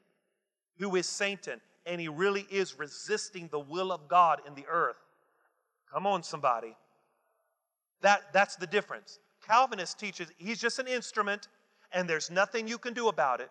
[0.78, 4.97] who is Satan, and he really is resisting the will of God in the earth.
[5.91, 6.76] Come on, somebody.
[8.02, 9.20] That, that's the difference.
[9.45, 11.47] Calvinist teaches he's just an instrument,
[11.91, 13.50] and there's nothing you can do about it.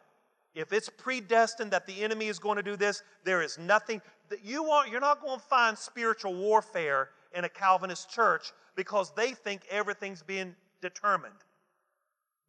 [0.54, 4.44] If it's predestined that the enemy is going to do this, there is nothing that
[4.44, 4.90] you want.
[4.90, 10.22] You're not going to find spiritual warfare in a Calvinist church because they think everything's
[10.22, 11.34] being determined.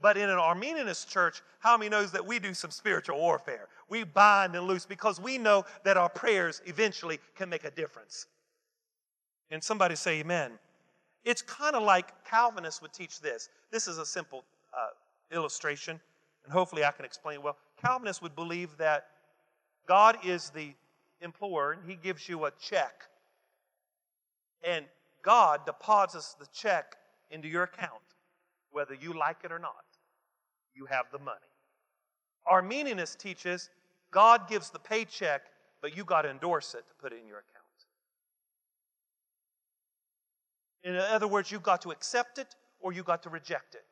[0.02, 3.68] But in an Arminianist church, how many knows that we do some spiritual warfare?
[3.90, 8.28] We bind and loose because we know that our prayers eventually can make a difference.
[9.52, 10.52] And somebody say amen.
[11.30, 13.50] It's kind of like Calvinists would teach this.
[13.70, 14.88] This is a simple uh,
[15.32, 16.00] illustration,
[16.44, 17.56] and hopefully I can explain well.
[17.80, 19.10] Calvinists would believe that
[19.88, 20.74] God is the
[21.22, 23.04] employer, and He gives you a check.
[24.64, 24.86] And
[25.22, 26.96] God deposits the check
[27.30, 28.02] into your account,
[28.72, 29.86] whether you like it or not.
[30.74, 31.38] You have the money.
[32.52, 33.70] Arminianist teaches
[34.10, 35.44] God gives the paycheck,
[35.80, 37.69] but you got to endorse it to put it in your account.
[40.90, 43.84] In other words, you've got to accept it or you've got to reject it.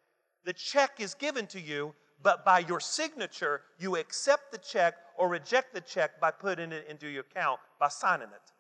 [0.46, 1.94] The check is given to you,
[2.24, 6.88] but by your signature, you accept the check or reject the check by putting it
[6.90, 8.52] into your account, by signing it.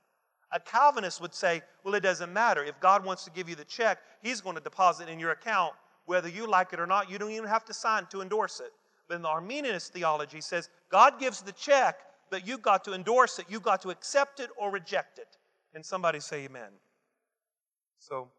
[0.52, 2.64] A Calvinist would say, well, it doesn't matter.
[2.64, 5.74] If God wants to give you the check, He's going to deposit in your account.
[6.06, 8.72] Whether you like it or not, you don't even have to sign to endorse it.
[9.10, 13.40] But in the Arminianist theology says, God gives the check, but you've got to endorse
[13.40, 13.46] it.
[13.50, 15.38] You've got to accept it or reject it.
[15.74, 16.72] Can somebody say amen?
[18.08, 18.30] So,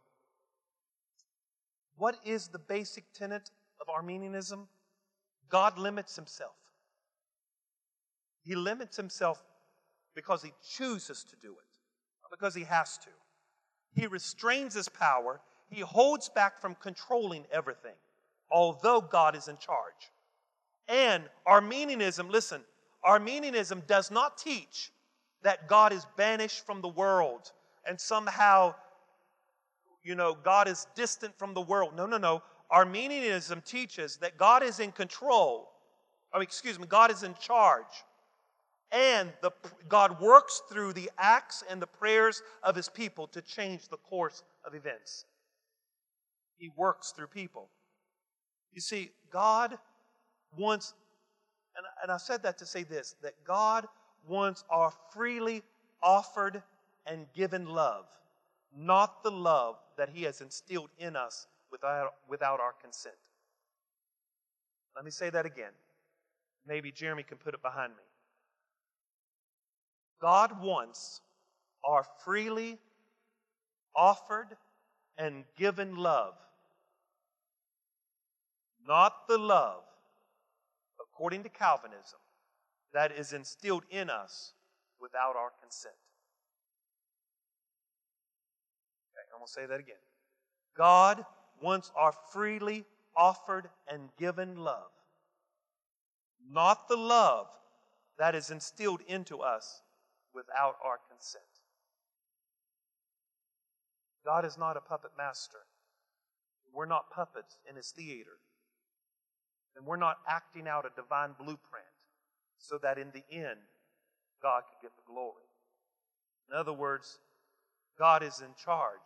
[1.99, 3.51] what is the basic tenet
[3.83, 4.67] of Arminianism?
[5.51, 6.55] God limits himself.
[8.45, 9.43] He limits himself
[10.15, 11.67] because he chooses to do it,
[12.23, 13.11] not because he has to.
[13.93, 17.97] He restrains his power, he holds back from controlling everything,
[18.51, 20.13] although God is in charge.
[20.89, 22.63] And Arminianism, listen,
[23.05, 24.91] Arminianism does not teach
[25.43, 27.53] that God is banished from the world
[27.87, 28.75] and somehow,
[30.03, 31.95] you know, God is distant from the world.
[31.97, 32.43] No, no, no.
[32.71, 35.71] Arminianism teaches that God is in control.
[36.33, 38.05] Oh, excuse me, God is in charge.
[38.91, 39.51] And the,
[39.89, 44.43] God works through the acts and the prayers of his people to change the course
[44.65, 45.27] of events.
[46.57, 47.69] He works through people.
[48.73, 49.79] You see, God
[50.57, 50.95] wants,
[51.77, 53.87] and, and I said that to say this, that God
[54.27, 55.63] wants our freely
[56.03, 56.63] offered
[57.07, 58.07] and given love,
[58.79, 63.17] not the love that he has instilled in us without, without our consent.
[64.95, 65.73] Let me say that again.
[66.67, 68.03] Maybe Jeremy can put it behind me.
[70.21, 71.21] God wants
[71.85, 72.79] our freely
[73.95, 74.57] offered
[75.17, 76.35] and given love,
[78.87, 79.83] not the love,
[81.01, 82.21] according to Calvinism,
[82.93, 84.53] that is instilled in us
[85.01, 85.95] without our consent.
[89.49, 89.97] To say that again.
[90.77, 91.25] God
[91.63, 92.85] wants our freely
[93.17, 94.91] offered and given love,
[96.51, 97.47] not the love
[98.19, 99.83] that is instilled into us
[100.35, 101.43] without our consent.
[104.25, 105.59] God is not a puppet master.
[106.75, 108.39] We're not puppets in his theater.
[109.77, 111.87] And we're not acting out a divine blueprint
[112.59, 113.61] so that in the end,
[114.43, 115.49] God could get the glory.
[116.51, 117.19] In other words,
[117.99, 118.99] God is in charge.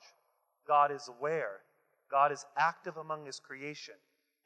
[0.67, 1.61] God is aware.
[2.11, 3.95] God is active among His creation,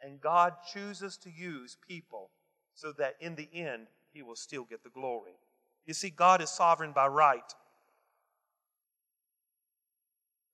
[0.02, 2.30] and God chooses to use people
[2.74, 5.32] so that in the end, He will still get the glory.
[5.86, 7.52] You see, God is sovereign by right,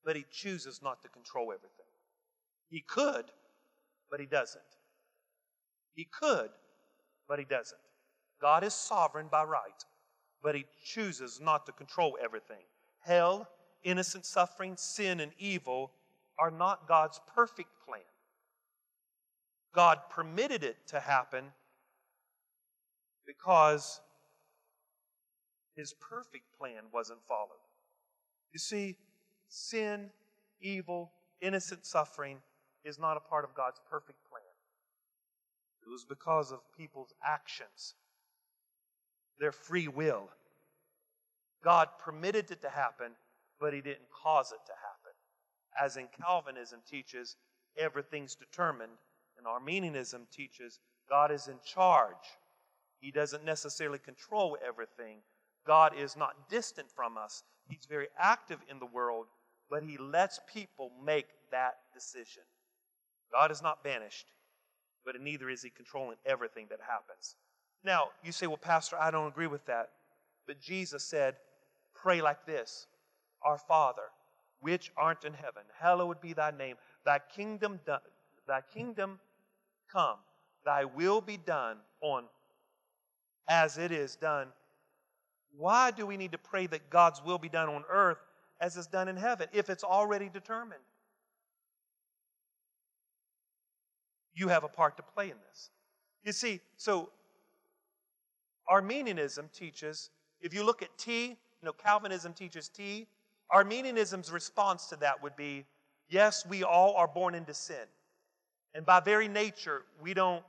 [0.03, 1.85] but He chooses not to control everything.
[2.69, 3.25] He could,
[4.09, 4.61] but He doesn't.
[5.95, 6.49] He could,
[7.27, 7.79] but He doesn't.
[8.41, 9.85] God is sovereign by right,
[10.41, 12.63] but He chooses not to control everything.
[12.99, 13.47] Hell,
[13.83, 15.91] innocent suffering, sin, and evil
[16.39, 18.01] are not God's perfect plan.
[19.73, 21.45] God permitted it to happen
[23.25, 24.01] because
[25.75, 27.49] his perfect plan wasn't followed.
[28.51, 28.97] You see,
[29.49, 30.09] sin,
[30.61, 31.11] evil,
[31.41, 32.37] innocent suffering
[32.83, 34.43] is not a part of God's perfect plan.
[35.85, 37.95] It was because of people's actions,
[39.39, 40.29] their free will.
[41.63, 43.11] God permitted it to happen,
[43.63, 45.13] but He didn't cause it to happen.
[45.81, 47.37] as in Calvinism teaches
[47.77, 48.91] everything's determined,
[49.37, 52.27] and Arminianism teaches God is in charge.
[52.99, 55.19] He doesn't necessarily control everything.
[55.65, 57.43] God is not distant from us.
[57.69, 59.27] He's very active in the world,
[59.69, 62.43] but He lets people make that decision.
[63.31, 64.27] God is not banished,
[65.05, 67.37] but neither is He controlling everything that happens.
[67.81, 69.89] Now, you say, well, Pastor, I don't agree with that.
[70.47, 71.37] But Jesus said,
[71.95, 72.87] pray like this
[73.43, 74.03] Our Father,
[74.59, 76.75] which art in heaven, hallowed be thy name.
[77.05, 77.97] Thy kingdom, do-
[78.47, 79.19] thy kingdom
[79.91, 80.17] come,
[80.65, 82.25] thy will be done on
[83.47, 84.47] as it is done.
[85.57, 88.17] Why do we need to pray that God's will be done on earth
[88.59, 90.81] as it's done in heaven if it's already determined?
[94.33, 95.69] You have a part to play in this.
[96.23, 97.09] You see, so
[98.67, 100.09] Arminianism teaches,
[100.41, 101.35] if you look at T, you
[101.65, 103.07] know, Calvinism teaches T.
[103.53, 105.65] Arminianism's response to that would be
[106.09, 107.85] yes, we all are born into sin.
[108.73, 110.43] And by very nature, we don't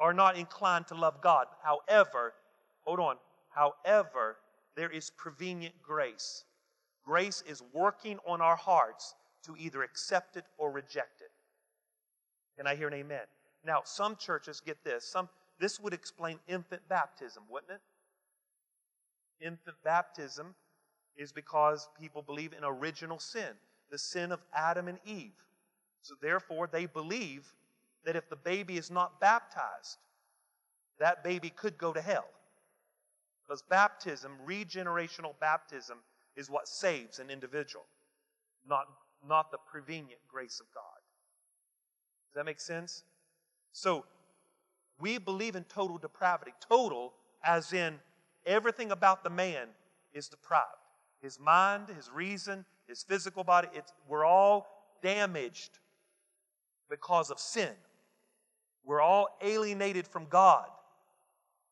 [0.00, 1.46] are not inclined to love God.
[1.62, 2.34] However,
[2.84, 3.16] hold on.
[3.50, 4.36] However,
[4.76, 6.44] there is prevenient grace.
[7.04, 11.30] Grace is working on our hearts to either accept it or reject it.
[12.56, 13.26] Can I hear an amen?
[13.64, 15.04] Now, some churches get this.
[15.04, 15.28] Some
[15.60, 19.46] this would explain infant baptism, wouldn't it?
[19.46, 20.54] Infant baptism
[21.16, 23.50] is because people believe in original sin,
[23.90, 25.32] the sin of Adam and Eve.
[26.02, 27.52] So therefore, they believe
[28.04, 29.98] that if the baby is not baptized,
[30.98, 32.26] that baby could go to hell.
[33.42, 35.98] Because baptism, regenerational baptism,
[36.36, 37.84] is what saves an individual,
[38.68, 38.86] not,
[39.26, 40.82] not the prevenient grace of God.
[42.28, 43.04] Does that make sense?
[43.72, 44.04] So,
[45.00, 46.52] we believe in total depravity.
[46.60, 47.12] Total,
[47.44, 47.98] as in
[48.46, 49.68] everything about the man
[50.12, 50.83] is depraved.
[51.24, 54.66] His mind, his reason, his physical body, it's, we're all
[55.02, 55.78] damaged
[56.90, 57.70] because of sin.
[58.84, 60.68] We're all alienated from God.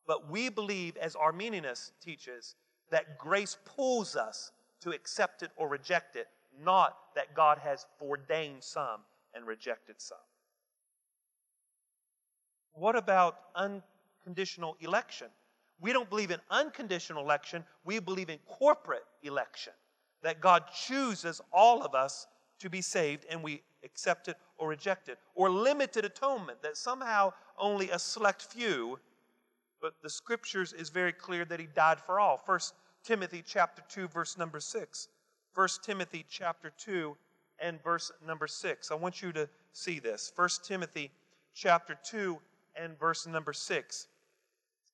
[0.06, 2.54] But we believe, as Arminius teaches,
[2.90, 6.28] that grace pulls us to accept it or reject it,
[6.58, 9.00] not that God has ordained some
[9.34, 10.16] and rejected some.
[12.72, 15.28] What about unconditional election?
[15.82, 19.72] We don't believe in unconditional election, we believe in corporate election.
[20.22, 22.28] That God chooses all of us
[22.60, 25.18] to be saved and we accept it or reject it.
[25.34, 29.00] Or limited atonement, that somehow only a select few,
[29.80, 32.36] but the scriptures is very clear that he died for all.
[32.36, 35.08] First Timothy chapter 2, verse number 6.
[35.54, 37.16] 1 Timothy chapter 2
[37.58, 38.90] and verse number 6.
[38.92, 40.32] I want you to see this.
[40.36, 41.10] 1 Timothy
[41.52, 42.38] chapter 2
[42.76, 44.06] and verse number 6.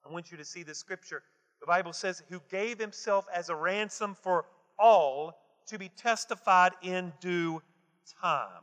[0.06, 1.22] I want you to see this scripture.
[1.60, 4.46] The Bible says, Who gave himself as a ransom for
[4.78, 7.62] all to be testified in due
[8.20, 8.62] time.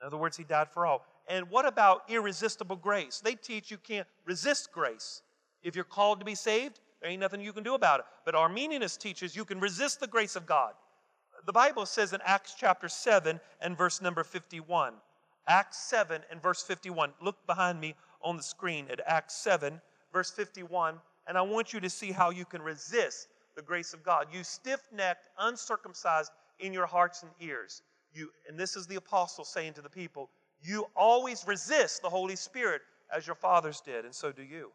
[0.00, 1.04] In other words, he died for all.
[1.28, 3.20] And what about irresistible grace?
[3.20, 5.22] They teach you can't resist grace.
[5.62, 8.06] If you're called to be saved, there ain't nothing you can do about it.
[8.24, 10.72] But Arminius teaches you can resist the grace of God.
[11.46, 14.94] The Bible says in Acts chapter 7 and verse number 51.
[15.46, 17.12] Acts 7 and verse 51.
[17.22, 19.80] Look behind me on the screen at Acts 7,
[20.12, 24.02] verse 51, and I want you to see how you can resist the grace of
[24.02, 24.26] God.
[24.32, 27.82] You stiff necked, uncircumcised in your hearts and ears.
[28.12, 30.30] You, and this is the apostle saying to the people,
[30.62, 32.82] you always resist the Holy Spirit
[33.14, 34.70] as your fathers did, and so do you.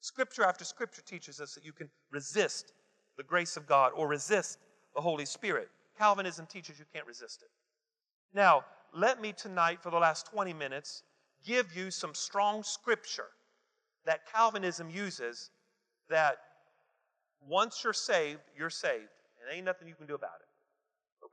[0.00, 2.72] Scripture after scripture teaches us that you can resist
[3.16, 4.58] the grace of God or resist
[4.94, 5.68] the Holy Spirit.
[5.98, 7.48] Calvinism teaches you can't resist it.
[8.34, 11.02] Now, let me tonight, for the last 20 minutes,
[11.44, 13.28] give you some strong scripture
[14.06, 15.50] that Calvinism uses
[16.08, 16.36] that
[17.46, 19.08] once you're saved, you're saved.
[19.40, 20.48] And ain't nothing you can do about it.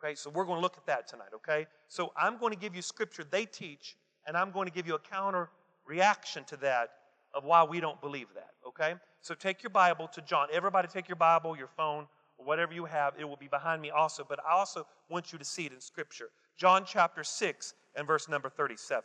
[0.04, 1.68] Okay, so we're going to look at that tonight, okay?
[1.88, 3.96] So I'm going to give you scripture they teach,
[4.26, 5.50] and I'm going to give you a counter
[5.86, 6.90] reaction to that
[7.34, 8.96] of why we don't believe that, okay?
[9.22, 10.48] So take your Bible to John.
[10.52, 12.08] Everybody take your Bible, your phone,
[12.38, 13.14] whatever you have.
[13.20, 15.80] It will be behind me also, but I also want you to see it in
[15.80, 16.30] scripture.
[16.58, 19.04] John chapter 6 and verse number 37.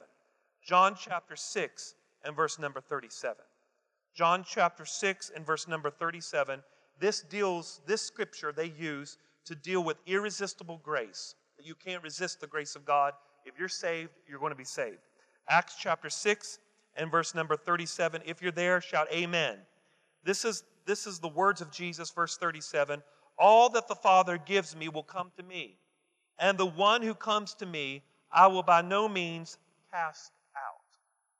[0.64, 1.94] John chapter 6
[2.24, 3.36] and verse number 37.
[4.16, 6.62] John chapter 6 and verse number 37.
[6.98, 11.34] This deals, this scripture they use to deal with irresistible grace.
[11.62, 13.12] You can't resist the grace of God.
[13.44, 15.00] If you're saved, you're going to be saved.
[15.50, 16.58] Acts chapter 6
[16.96, 18.22] and verse number 37.
[18.24, 19.58] If you're there, shout amen.
[20.24, 23.02] This is, this is the words of Jesus, verse 37.
[23.38, 25.76] All that the Father gives me will come to me,
[26.38, 28.02] and the one who comes to me
[28.32, 29.58] I will by no means
[29.92, 30.80] cast out.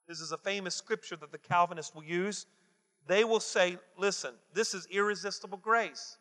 [0.07, 2.47] this is a famous scripture that the Calvinists will use.
[3.07, 6.19] They will say, listen, this is irresistible grace.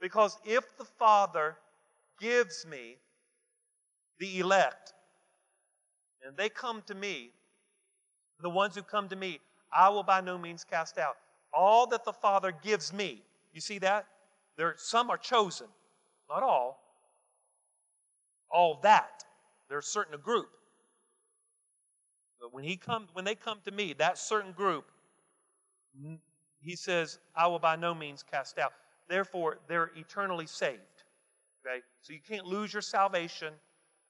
[0.00, 1.56] Because if the Father
[2.18, 2.96] gives me,
[4.18, 4.92] the elect,
[6.24, 7.30] and they come to me,
[8.40, 9.40] the ones who come to me,
[9.72, 11.16] I will by no means cast out.
[11.52, 13.22] All that the Father gives me,
[13.52, 14.06] you see that?
[14.56, 15.66] There, some are chosen,
[16.28, 16.80] not all.
[18.50, 19.24] All that.
[19.68, 20.48] There's certain a group.
[22.40, 24.90] But when he comes, when they come to me, that certain group,
[26.60, 28.72] he says, I will by no means cast out.
[29.08, 30.80] Therefore, they're eternally saved.
[31.66, 31.80] Okay?
[32.02, 33.52] So you can't lose your salvation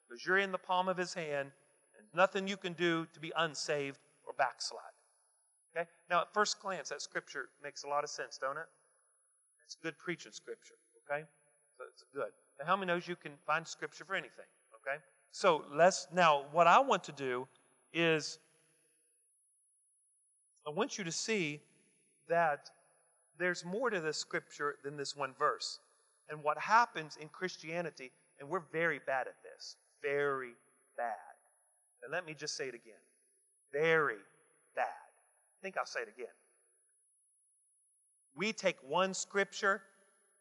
[0.07, 1.51] because you're in the palm of his hand,
[1.97, 4.81] and nothing you can do to be unsaved or backslide.
[5.75, 5.87] Okay?
[6.09, 8.67] Now, at first glance, that scripture makes a lot of sense, don't it?
[9.65, 10.75] It's good preaching scripture.
[11.09, 11.23] Okay?
[11.77, 12.31] So it's good.
[12.59, 14.45] Now, how many knows you can find scripture for anything?
[14.75, 14.97] Okay?
[15.31, 17.47] So let's now what I want to do
[17.93, 18.39] is
[20.67, 21.61] I want you to see
[22.31, 22.69] that
[23.37, 25.79] there's more to this scripture than this one verse.
[26.29, 30.53] And what happens in Christianity, and we're very bad at this, very
[30.97, 31.15] bad.
[32.03, 32.99] And let me just say it again
[33.71, 34.17] very
[34.75, 34.85] bad.
[34.85, 36.33] I think I'll say it again.
[38.35, 39.81] We take one scripture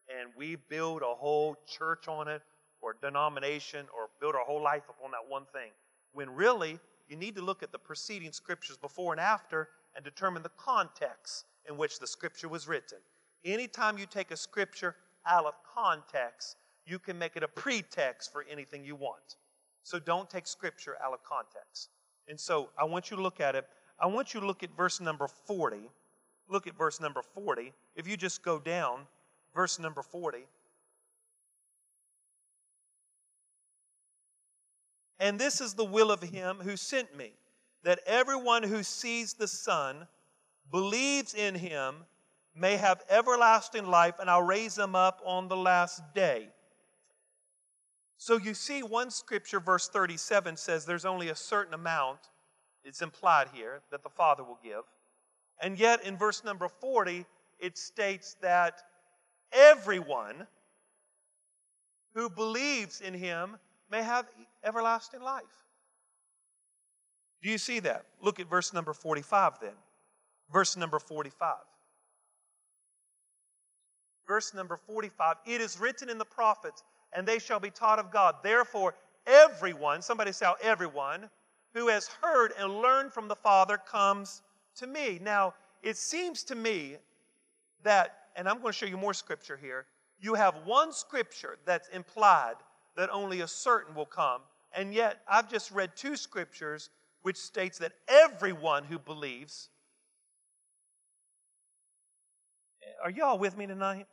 [0.08, 2.42] and we build a whole church on it,
[2.82, 5.70] or denomination, or build our whole life upon that one thing.
[6.12, 10.42] When really, you need to look at the preceding scriptures before and after and determine
[10.42, 12.98] the context in which the scripture was written.
[13.44, 14.96] Anytime you take a scripture
[15.26, 19.36] out of context, you can make it a pretext for anything you want.
[19.84, 21.88] So don't take scripture out of context.
[22.28, 23.66] And so I want you to look at it.
[23.98, 25.88] I want you to look at verse number 40.
[26.48, 27.72] Look at verse number 40.
[27.94, 29.06] If you just go down,
[29.54, 30.40] verse number 40.
[35.20, 37.32] And this is the will of him who sent me,
[37.84, 40.08] that everyone who sees the Son,
[40.70, 41.96] believes in him,
[42.54, 46.48] may have everlasting life, and I'll raise them up on the last day.
[48.16, 52.18] So you see, one scripture, verse 37, says there's only a certain amount,
[52.84, 54.82] it's implied here, that the Father will give.
[55.62, 57.24] And yet in verse number 40,
[57.58, 58.82] it states that
[59.52, 60.46] everyone
[62.14, 63.56] who believes in him
[63.90, 64.26] may have
[64.64, 65.44] everlasting life.
[67.42, 68.04] Do you see that?
[68.20, 69.72] Look at verse number 45 then.
[70.52, 71.56] Verse number 45.
[74.26, 76.82] Verse number 45 It is written in the prophets,
[77.12, 78.36] and they shall be taught of God.
[78.42, 78.94] Therefore,
[79.26, 81.28] everyone, somebody say, everyone,
[81.74, 84.42] who has heard and learned from the Father comes
[84.76, 85.18] to me.
[85.22, 86.96] Now, it seems to me
[87.82, 89.86] that, and I'm going to show you more scripture here,
[90.20, 92.56] you have one scripture that's implied
[92.96, 94.42] that only a certain will come,
[94.74, 96.90] and yet I've just read two scriptures
[97.22, 99.70] which states that everyone who believes
[103.02, 104.06] Are y'all with me tonight?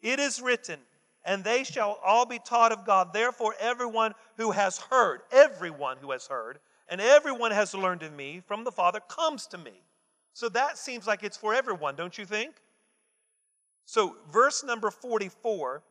[0.00, 0.78] It is written,
[1.24, 3.12] and they shall all be taught of God.
[3.12, 8.42] Therefore, everyone who has heard, everyone who has heard, and everyone has learned of me
[8.46, 9.82] from the Father comes to me.
[10.32, 12.54] So that seems like it's for everyone, don't you think?
[13.84, 15.82] So, verse number 44,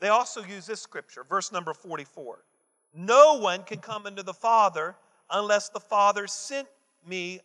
[0.00, 2.44] they also use this scripture, verse number 44.
[2.94, 4.96] No one can come into the Father
[5.30, 6.68] unless the Father sent
[7.06, 7.40] me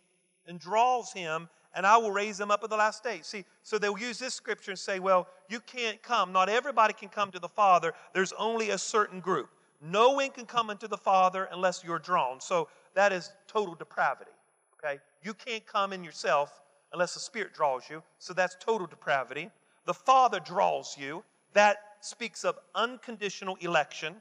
[0.46, 3.20] and draws him, and I will raise them up at the last day.
[3.22, 6.32] See, so they'll use this scripture and say, well, you can't come.
[6.32, 7.92] Not everybody can come to the Father.
[8.12, 9.48] There's only a certain group.
[9.82, 12.40] No one can come into the Father unless you're drawn.
[12.40, 14.30] So that is total depravity.
[14.78, 15.00] Okay?
[15.22, 16.60] You can't come in yourself
[16.92, 18.02] unless the Spirit draws you.
[18.18, 19.50] So that's total depravity.
[19.84, 21.24] The Father draws you.
[21.52, 24.16] That speaks of unconditional election.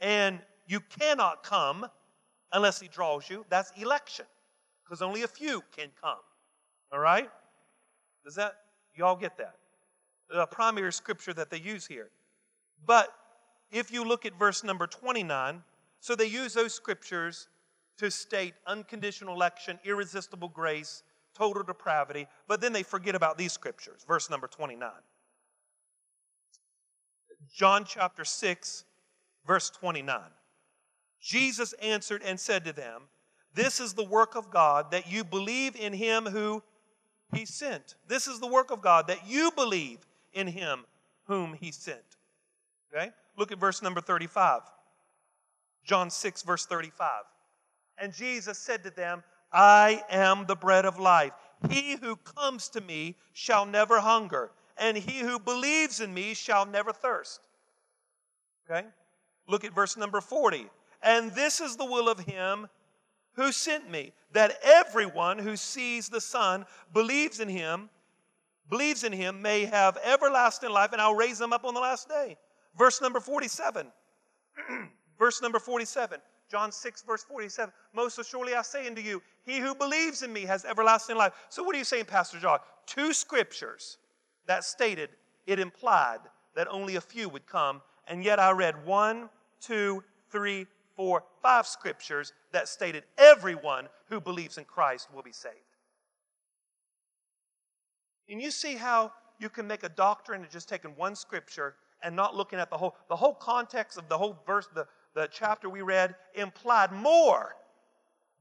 [0.00, 1.86] And you cannot come
[2.52, 3.44] unless He draws you.
[3.48, 4.24] That's election.
[4.84, 6.18] Because only a few can come.
[6.96, 7.28] All right?
[8.24, 8.54] Does that,
[8.94, 9.56] y'all get that?
[10.30, 12.08] The primary scripture that they use here.
[12.86, 13.12] But
[13.70, 15.62] if you look at verse number 29,
[16.00, 17.48] so they use those scriptures
[17.98, 21.02] to state unconditional election, irresistible grace,
[21.34, 24.02] total depravity, but then they forget about these scriptures.
[24.08, 24.88] Verse number 29.
[27.54, 28.84] John chapter 6,
[29.46, 30.18] verse 29.
[31.20, 33.02] Jesus answered and said to them,
[33.52, 36.62] This is the work of God, that you believe in him who
[37.32, 37.94] he sent.
[38.06, 39.98] This is the work of God, that you believe
[40.32, 40.84] in him
[41.24, 41.98] whom he sent.
[42.94, 43.10] Okay?
[43.36, 44.62] Look at verse number 35.
[45.84, 47.10] John 6, verse 35.
[47.98, 49.22] And Jesus said to them,
[49.52, 51.32] I am the bread of life.
[51.70, 56.66] He who comes to me shall never hunger, and he who believes in me shall
[56.66, 57.40] never thirst.
[58.68, 58.86] Okay?
[59.48, 60.66] Look at verse number 40.
[61.02, 62.68] And this is the will of him
[63.36, 67.88] who sent me, that everyone who sees the Son, believes in him,
[68.68, 72.08] believes in him, may have everlasting life, and I'll raise them up on the last
[72.08, 72.36] day.
[72.76, 73.86] Verse number 47.
[75.18, 76.20] Verse number 47,
[76.50, 77.72] John 6, verse 47.
[77.94, 81.32] Most assuredly I say unto you, he who believes in me has everlasting life.
[81.48, 82.58] So, what are you saying, Pastor John?
[82.84, 83.96] Two scriptures
[84.46, 85.10] that stated
[85.46, 86.18] it implied
[86.54, 89.30] that only a few would come, and yet I read one,
[89.60, 90.66] two, three,
[90.96, 95.54] four, five scriptures that stated everyone who believes in Christ will be saved.
[98.28, 102.16] And you see how you can make a doctrine of just taking one scripture and
[102.16, 105.68] not looking at the whole the whole context of the whole verse the, the chapter
[105.68, 107.54] we read implied more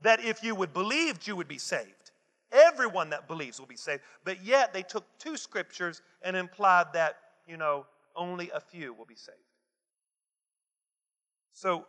[0.01, 2.11] that if you would believe you would be saved.
[2.51, 4.01] Everyone that believes will be saved.
[4.23, 7.85] But yet they took two scriptures and implied that you know
[8.15, 9.37] only a few will be saved.
[11.53, 11.85] So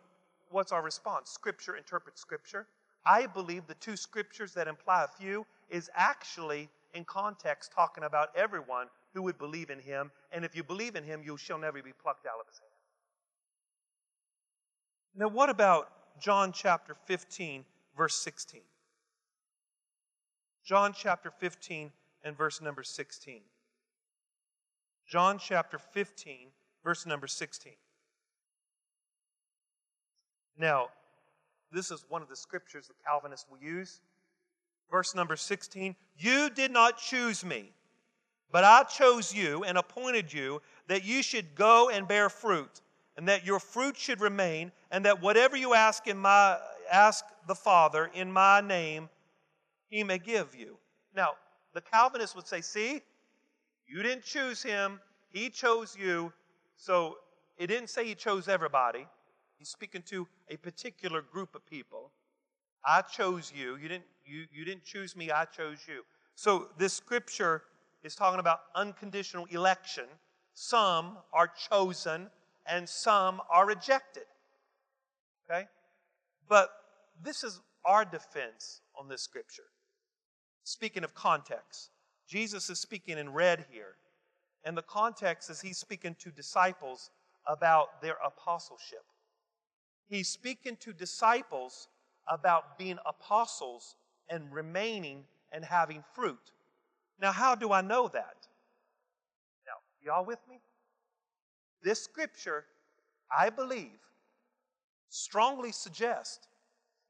[0.51, 2.67] what's our response scripture interprets scripture
[3.05, 8.29] i believe the two scriptures that imply a few is actually in context talking about
[8.35, 10.11] everyone who would believe in him.
[10.31, 12.71] And if you believe in him, you shall never be plucked out of his hand.
[15.15, 15.89] Now, what about
[16.19, 18.61] John chapter 15, verse 16?
[20.63, 21.91] John chapter 15
[22.23, 23.41] and verse number 16.
[25.07, 26.49] John chapter 15,
[26.83, 27.73] verse number 16.
[30.57, 30.87] Now,
[31.71, 34.01] this is one of the scriptures the Calvinists will use
[34.89, 37.71] verse number 16 You did not choose me,
[38.51, 42.81] but I chose you and appointed you that you should go and bear fruit,
[43.15, 46.57] and that your fruit should remain, and that whatever you ask in my
[46.91, 49.09] ask the Father in my name,
[49.89, 50.77] he may give you.
[51.15, 51.31] Now,
[51.73, 53.01] the Calvinists would say, See,
[53.87, 54.99] you didn't choose him,
[55.29, 56.31] he chose you.
[56.75, 57.17] So
[57.57, 59.07] it didn't say he chose everybody.
[59.57, 62.11] He's speaking to a particular group of people.
[62.85, 63.75] I chose you.
[63.75, 66.03] You didn't, you, you didn't choose me, I chose you.
[66.35, 67.63] So this scripture
[68.03, 70.05] is talking about unconditional election.
[70.53, 72.29] Some are chosen
[72.65, 74.25] and some are rejected.
[75.49, 75.65] Okay?
[76.47, 76.69] But
[77.23, 79.63] this is our defense on this scripture.
[80.63, 81.89] Speaking of context,
[82.27, 83.95] Jesus is speaking in red here.
[84.63, 87.09] And the context is he's speaking to disciples
[87.47, 89.05] about their apostleship.
[90.09, 91.89] He's speaking to disciples
[92.27, 93.95] about being apostles
[94.29, 96.51] and remaining and having fruit.
[97.19, 98.47] Now, how do I know that?
[99.65, 100.59] Now, y'all with me?
[101.83, 102.65] This scripture,
[103.35, 103.99] I believe,
[105.09, 106.47] strongly suggests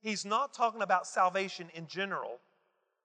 [0.01, 2.39] he's not talking about salvation in general.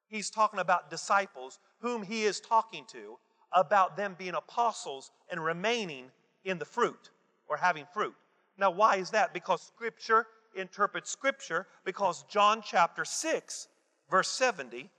[0.09, 3.19] He's talking about disciples whom he is talking to
[3.53, 6.11] about them being apostles and remaining
[6.45, 7.11] in the fruit
[7.49, 8.15] or having fruit.
[8.59, 9.33] Now, why is that?
[9.33, 13.69] Because scripture interprets Scripture because John chapter 6,
[14.11, 14.91] verse 70,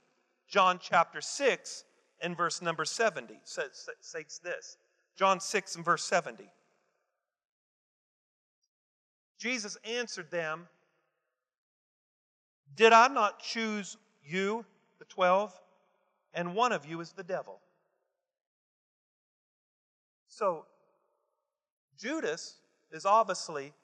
[0.48, 1.84] John chapter 6
[2.20, 4.76] and verse number 70 says, says this.
[5.16, 6.50] John 6 and verse 70.
[9.38, 10.66] Jesus answered them,
[12.74, 14.64] Did I not choose you,
[14.98, 15.52] the twelve,
[16.32, 17.60] and one of you is the devil?
[20.28, 20.64] So,
[21.98, 22.56] Judas
[22.94, 23.74] is obviously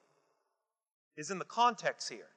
[1.17, 2.29] is in the context here.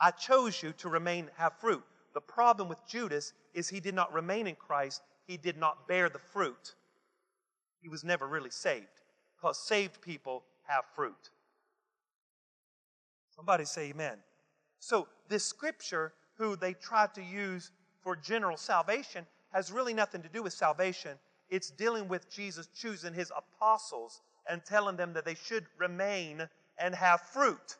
[0.00, 1.84] I chose you to remain, have fruit.
[2.12, 6.08] The problem with Judas is he did not remain in Christ, he did not bear
[6.08, 6.74] the fruit.
[7.80, 8.86] He was never really saved
[9.36, 11.30] because saved people have fruit.
[13.34, 14.18] Somebody say amen.
[14.80, 17.70] So, this scripture, who they tried to use
[18.02, 21.12] for general salvation, has really nothing to do with salvation.
[21.48, 26.94] It's dealing with Jesus choosing his apostles and telling them that they should remain and
[26.94, 27.76] have fruit.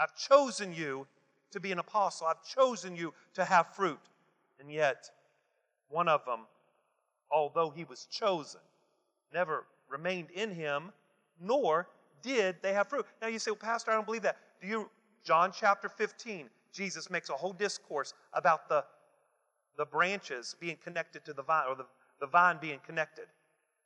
[0.00, 1.06] I've chosen you
[1.50, 2.26] to be an apostle.
[2.26, 4.00] I've chosen you to have fruit.
[4.60, 5.08] And yet,
[5.88, 6.40] one of them,
[7.30, 8.60] although he was chosen,
[9.32, 10.92] never remained in him,
[11.40, 11.88] nor
[12.22, 13.06] did they have fruit.
[13.22, 14.36] Now you say, well, Pastor, I don't believe that.
[14.60, 14.90] Do you,
[15.24, 18.84] John chapter 15, Jesus makes a whole discourse about the,
[19.76, 21.86] the branches being connected to the vine, or the,
[22.20, 23.26] the vine being connected.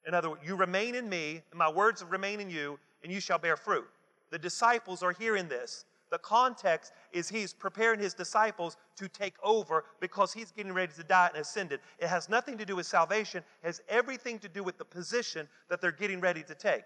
[0.07, 3.21] In other words, you remain in me, and my words remain in you, and you
[3.21, 3.87] shall bear fruit.
[4.31, 5.85] The disciples are hearing this.
[6.11, 11.03] The context is he's preparing his disciples to take over because he's getting ready to
[11.03, 11.81] die and ascended.
[11.99, 15.49] It has nothing to do with salvation, it has everything to do with the position
[15.71, 16.85] that they're getting ready to take,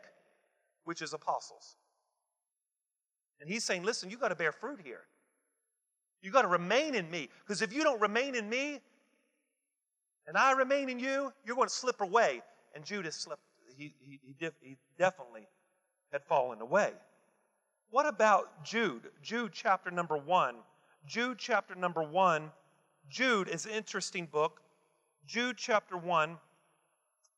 [0.85, 1.75] which is apostles.
[3.41, 5.03] And he's saying, listen, you got to bear fruit here.
[6.23, 7.29] You got to remain in me.
[7.45, 8.81] Because if you don't remain in me
[10.27, 12.43] and I remain in you, you're going to slip away
[12.77, 13.43] and Judas slipped.
[13.77, 15.49] He, he, he, def, he definitely
[16.12, 16.93] had fallen away.
[17.91, 19.09] What about Jude?
[19.22, 20.57] Jude chapter number one.
[21.07, 22.53] Jude chapter number one.
[23.09, 24.61] Jude is an interesting book.
[25.27, 26.37] Jude chapter one.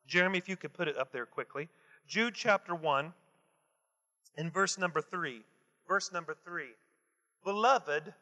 [0.07, 1.69] Jeremy, if you could put it up there quickly.
[2.07, 3.13] Jude chapter one
[4.37, 5.43] in verse number three.
[5.87, 6.71] Verse number three.
[7.45, 8.13] Beloved,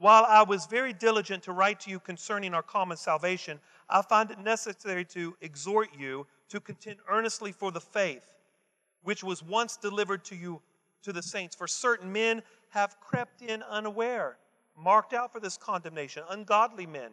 [0.00, 4.30] while I was very diligent to write to you concerning our common salvation, I find
[4.30, 8.22] it necessary to exhort you to contend earnestly for the faith
[9.02, 10.62] which was once delivered to you
[11.02, 11.54] to the saints.
[11.54, 14.38] For certain men have crept in unaware,
[14.74, 17.10] marked out for this condemnation, ungodly men.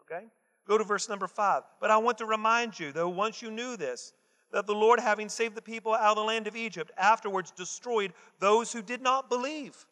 [0.00, 0.24] Okay?
[0.66, 1.64] Go to verse number five.
[1.80, 4.14] But I want to remind you, though once you knew this,
[4.52, 8.14] that the Lord, having saved the people out of the land of Egypt, afterwards destroyed
[8.38, 9.86] those who did not believe.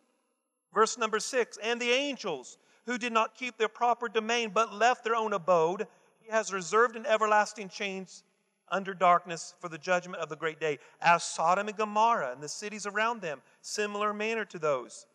[0.73, 5.05] Verse number six, and the angels who did not keep their proper domain but left
[5.05, 5.87] their own abode,
[6.21, 8.25] he has reserved in everlasting chains
[8.69, 12.49] under darkness for the judgment of the great day, as Sodom and Gomorrah and the
[12.49, 15.07] cities around them, similar manner to those,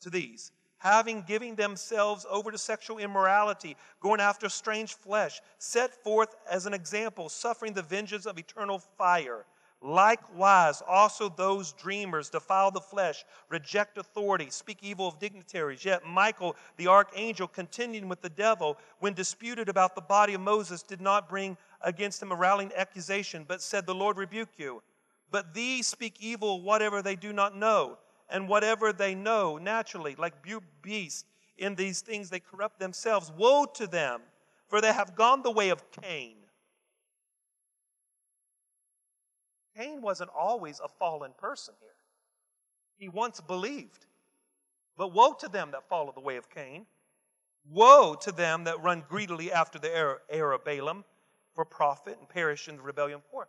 [0.00, 6.36] to these, having given themselves over to sexual immorality, going after strange flesh, set forth
[6.50, 9.46] as an example, suffering the vengeance of eternal fire.
[9.80, 15.84] Likewise, also those dreamers defile the flesh, reject authority, speak evil of dignitaries.
[15.84, 20.82] Yet Michael, the archangel, contending with the devil when disputed about the body of Moses,
[20.82, 24.82] did not bring against him a rallying accusation, but said, The Lord rebuke you.
[25.30, 27.98] But these speak evil whatever they do not know,
[28.28, 30.34] and whatever they know naturally, like
[30.82, 31.24] beasts,
[31.56, 33.30] in these things they corrupt themselves.
[33.36, 34.22] Woe to them,
[34.66, 36.36] for they have gone the way of Cain.
[39.78, 41.94] Cain wasn't always a fallen person here.
[42.98, 44.06] He once believed.
[44.96, 46.86] But woe to them that follow the way of Cain.
[47.70, 51.04] Woe to them that run greedily after the heir of Balaam
[51.54, 53.46] for profit and perish in the rebellion Korah.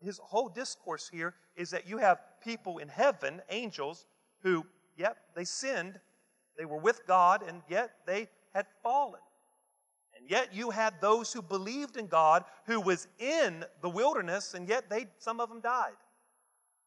[0.00, 4.06] His whole discourse here is that you have people in heaven, angels,
[4.42, 4.64] who,
[4.96, 6.00] yep, they sinned,
[6.56, 9.20] they were with God, and yet they had fallen.
[10.18, 14.68] And yet you had those who believed in God who was in the wilderness, and
[14.68, 15.96] yet they some of them died.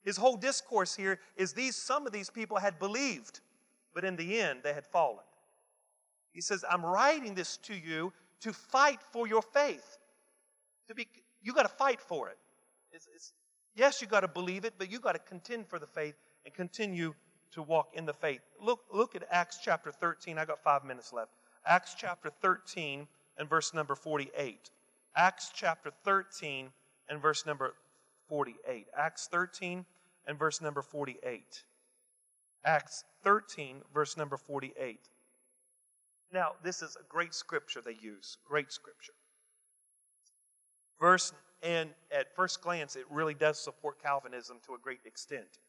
[0.03, 3.41] His whole discourse here is these some of these people had believed,
[3.93, 5.25] but in the end they had fallen.
[6.31, 9.99] He says, I'm writing this to you to fight for your faith
[10.89, 11.07] to be,
[11.41, 12.37] you got to fight for it.
[12.91, 13.31] It's, it's,
[13.75, 16.53] yes, you got to believe it, but you got to contend for the faith and
[16.53, 17.13] continue
[17.51, 18.41] to walk in the faith.
[18.61, 20.37] Look, look at Acts chapter 13.
[20.37, 21.31] I got five minutes left.
[21.65, 23.07] Acts chapter 13
[23.39, 24.69] and verse number 48.
[25.15, 26.69] Acts chapter 13
[27.09, 27.73] and verse number
[28.27, 28.85] 48.
[28.95, 29.83] Acts 13
[30.27, 31.63] and verse number 48.
[32.63, 34.99] Acts 13, verse number 48.
[36.31, 38.37] Now, this is a great scripture they use.
[38.45, 39.13] Great scripture
[40.99, 41.33] verse,
[41.63, 45.59] and at first glance, it really does support Calvinism to a great extent.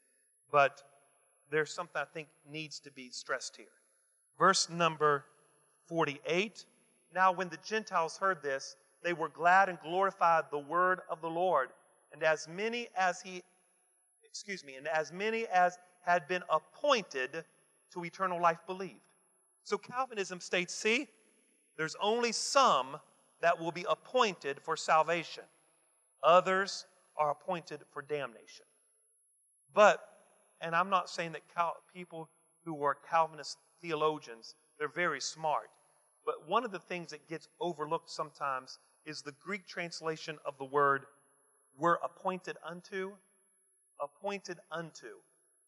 [0.51, 0.83] But
[1.51, 3.67] there's something I think needs to be stressed here.
[4.39, 5.25] Verse number
[5.87, 6.65] 48
[7.15, 11.31] Now, when the Gentiles heard this, they were glad and glorified the word of the
[11.31, 11.71] Lord.
[12.13, 13.43] And as many as he,
[14.25, 17.45] excuse me, and as many as had been appointed
[17.93, 19.01] to eternal life believed.
[19.65, 21.09] So Calvinism states, see,
[21.77, 22.99] there's only some
[23.41, 25.45] that will be appointed for salvation.
[26.23, 26.87] Others
[27.17, 28.67] are appointed for damnation.
[29.75, 30.01] But,
[30.61, 32.29] and I'm not saying that Cal- people
[32.65, 35.71] who are Calvinist theologians, they're very smart.
[36.25, 40.65] But one of the things that gets overlooked sometimes is the Greek translation of the
[40.65, 41.07] word
[41.79, 43.13] "were appointed unto.
[44.01, 45.21] Appointed unto.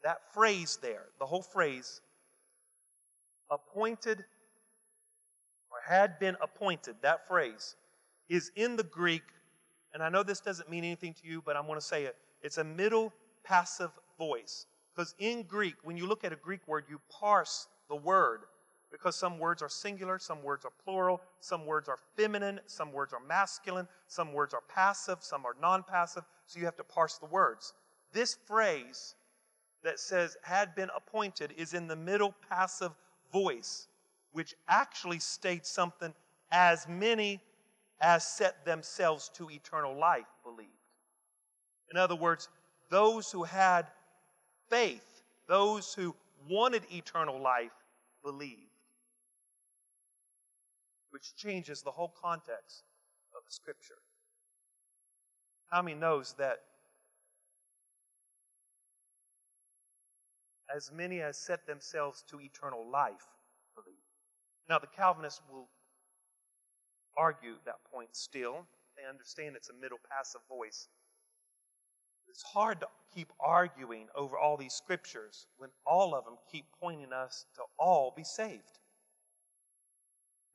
[0.03, 2.01] That phrase there, the whole phrase,
[3.51, 4.25] appointed
[5.71, 7.77] or had been appointed, that phrase,
[8.29, 9.23] is in the Greek,
[9.95, 12.17] and I know this doesn't mean anything to you, but I'm going to say it.
[12.43, 13.13] It's a middle
[13.45, 14.67] passive voice.
[14.95, 18.41] Because in Greek, when you look at a Greek word, you parse the word
[18.93, 23.13] because some words are singular, some words are plural, some words are feminine, some words
[23.13, 27.17] are masculine, some words are passive, some are non passive, so you have to parse
[27.17, 27.73] the words.
[28.13, 29.15] This phrase
[29.83, 32.93] that says had been appointed is in the middle passive
[33.33, 33.89] voice
[34.33, 36.13] which actually states something
[36.51, 37.41] as many
[38.01, 40.71] as set themselves to eternal life believed.
[41.91, 42.49] In other words,
[42.91, 43.87] those who had
[44.69, 46.15] faith, those who
[46.49, 47.71] wanted eternal life,
[48.23, 48.72] believed.
[51.13, 52.85] Which changes the whole context
[53.37, 53.99] of the scripture.
[55.71, 56.61] How many knows that
[60.75, 63.29] as many as set themselves to eternal life
[63.75, 63.95] believe?
[64.71, 65.69] Now, the Calvinists will
[67.15, 68.67] argue that point still.
[68.97, 70.89] They understand it's a middle passive voice.
[72.27, 77.13] It's hard to keep arguing over all these scriptures when all of them keep pointing
[77.13, 78.79] us to all be saved.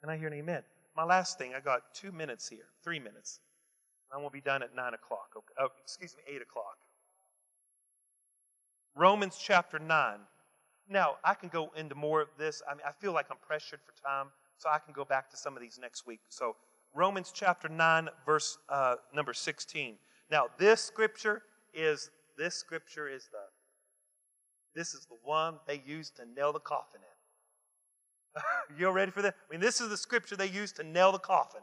[0.02, 0.64] Can I hear an amen?
[0.96, 3.40] My last thing, I got two minutes here, three minutes.
[4.14, 5.30] I won't be done at nine o'clock.
[5.36, 5.54] Okay.
[5.60, 6.78] Oh, excuse me, eight o'clock.
[8.96, 10.20] Romans chapter 9.
[10.90, 12.62] Now, I can go into more of this.
[12.70, 15.38] I mean, I feel like I'm pressured for time, so I can go back to
[15.38, 16.22] some of these next week.
[16.30, 16.56] So,
[16.96, 19.98] Romans chapter 9, verse uh, number 16.
[20.32, 21.44] Now, this scripture
[21.74, 23.40] is this scripture is the
[24.76, 27.17] this is the one they used to nail the coffin in.
[28.78, 29.36] you all ready for that?
[29.50, 31.62] I mean, this is the scripture they used to nail the coffin.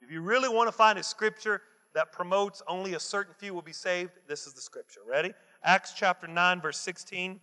[0.00, 1.62] If you really want to find a scripture
[1.94, 5.00] that promotes only a certain few will be saved, this is the scripture.
[5.06, 5.32] Ready?
[5.62, 7.40] Acts chapter 9, verse 16.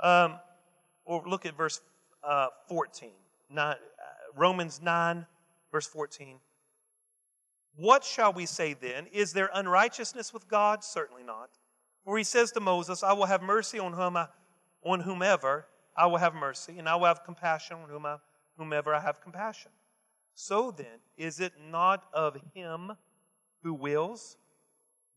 [0.00, 0.38] Um,
[1.04, 1.80] or look at verse
[2.22, 3.10] uh, 14.
[3.50, 3.76] Nine, uh,
[4.36, 5.26] Romans 9,
[5.70, 6.38] verse 14.
[7.76, 9.06] What shall we say then?
[9.12, 10.82] Is there unrighteousness with God?
[10.82, 11.50] Certainly not.
[12.04, 14.28] For he says to Moses, I will have mercy on, whom I,
[14.84, 18.16] on whomever I will have mercy, and I will have compassion on whom I,
[18.56, 19.70] whomever I have compassion.
[20.34, 22.92] So then, is it not of him
[23.62, 24.36] who wills,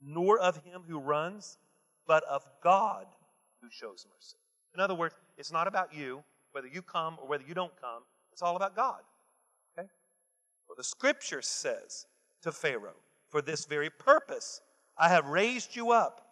[0.02, 1.58] nor of him who runs,
[2.06, 3.08] but of God
[3.62, 4.38] who shows mercy?
[4.76, 8.04] In other words, it's not about you, whether you come or whether you don't come.
[8.32, 9.02] It's all about God.
[9.78, 9.88] Okay?
[10.68, 12.06] Well, the scripture says
[12.44, 12.98] to Pharaoh,
[13.30, 14.62] For this very purpose
[14.98, 16.24] I have raised you up,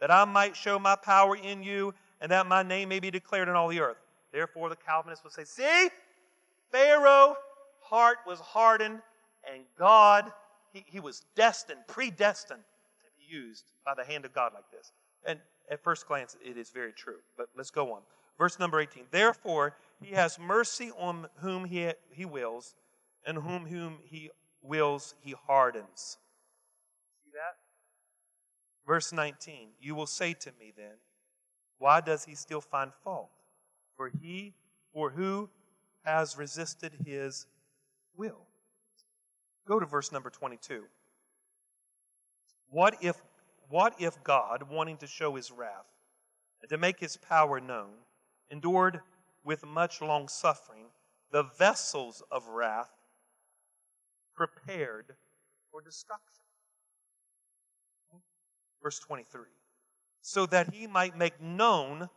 [0.00, 3.48] that I might show my power in you, and that my name may be declared
[3.48, 3.96] in all the earth.
[4.32, 5.88] Therefore, the Calvinists will say, See,
[6.70, 7.36] Pharaoh
[7.80, 9.00] heart was hardened,
[9.50, 10.32] and God,
[10.72, 14.92] he, he was destined, predestined to be used by the hand of God like this.
[15.26, 15.40] And
[15.70, 17.18] at first glance, it is very true.
[17.36, 18.02] But let's go on.
[18.38, 19.04] Verse number 18.
[19.10, 22.74] Therefore, he has mercy on whom he, he wills,
[23.26, 24.30] and whom whom he
[24.62, 26.16] wills, he hardens.
[27.24, 27.56] See that?
[28.86, 29.68] Verse 19.
[29.80, 30.94] You will say to me then,
[31.80, 33.30] why does he still find fault?
[33.96, 34.52] For he,
[34.92, 35.48] or who
[36.04, 37.46] has resisted his
[38.16, 38.42] will.
[39.66, 40.84] Go to verse number 22.
[42.68, 43.16] What if,
[43.70, 45.86] what if God, wanting to show his wrath
[46.60, 47.92] and to make his power known,
[48.50, 49.00] endured
[49.42, 50.84] with much long suffering
[51.32, 52.90] the vessels of wrath
[54.34, 55.06] prepared
[55.70, 56.44] for destruction?
[58.82, 59.40] Verse 23.
[60.22, 62.08] So that he might make known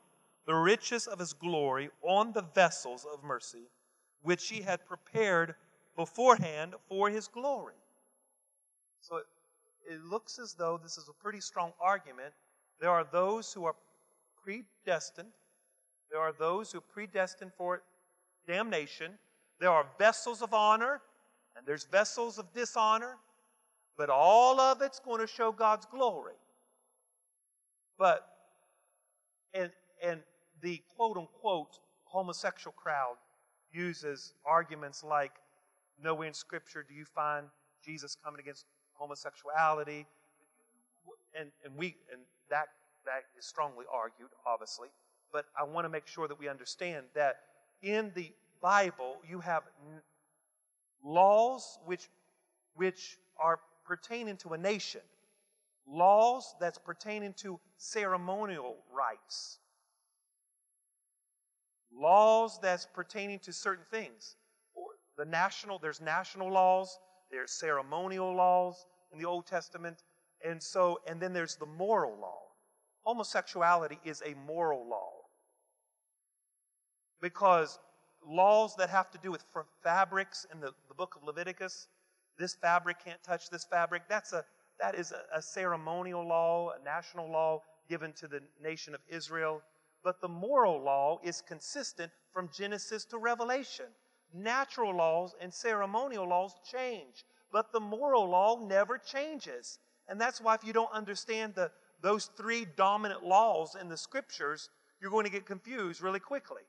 [0.46, 3.70] the riches of his glory on the vessels of mercy,
[4.22, 5.56] which he had prepared
[5.96, 7.76] beforehand for his glory.
[9.00, 9.26] So it,
[9.90, 12.34] it looks as though this is a pretty strong argument.
[12.80, 13.76] There are those who are
[14.44, 15.32] predestined,
[16.12, 17.82] there are those who are predestined for
[18.46, 19.14] damnation.
[19.60, 21.02] There are vessels of honor,
[21.56, 23.18] and there's vessels of dishonor,
[23.98, 26.34] but all of it's going to show God's glory.
[27.98, 28.28] But,
[29.54, 29.72] and,
[30.04, 30.22] and
[30.62, 33.16] the quote unquote homosexual crowd
[33.72, 35.32] uses arguments like,
[36.02, 37.46] Nowhere in Scripture do you find
[37.84, 40.06] Jesus coming against homosexuality.
[41.40, 42.68] And, and, we, and that,
[43.06, 44.90] that is strongly argued, obviously.
[45.32, 47.38] But I want to make sure that we understand that
[47.82, 49.64] in the Bible, you have
[51.04, 52.10] laws which,
[52.76, 55.02] which are pertaining to a nation,
[55.88, 59.60] laws that's pertaining to ceremonial rites,
[61.94, 64.36] laws that's pertaining to certain things
[65.18, 67.00] the national, there's national laws,
[67.32, 70.04] there's ceremonial laws in the Old Testament,
[70.44, 72.40] and so, and then there's the moral law.
[73.02, 75.12] Homosexuality is a moral law.
[77.22, 77.80] Because
[78.26, 79.44] laws that have to do with
[79.84, 81.88] fabrics in the, the book of Leviticus,
[82.38, 84.44] this fabric can't touch this fabric, that's a,
[84.80, 89.62] that is a, a ceremonial law, a national law given to the nation of Israel.
[90.04, 93.86] But the moral law is consistent from Genesis to Revelation
[94.34, 99.80] natural laws and ceremonial laws change, but the moral law never changes.
[100.08, 101.72] And that's why, if you don't understand the,
[102.02, 104.70] those three dominant laws in the scriptures,
[105.00, 106.64] you're going to get confused really quickly.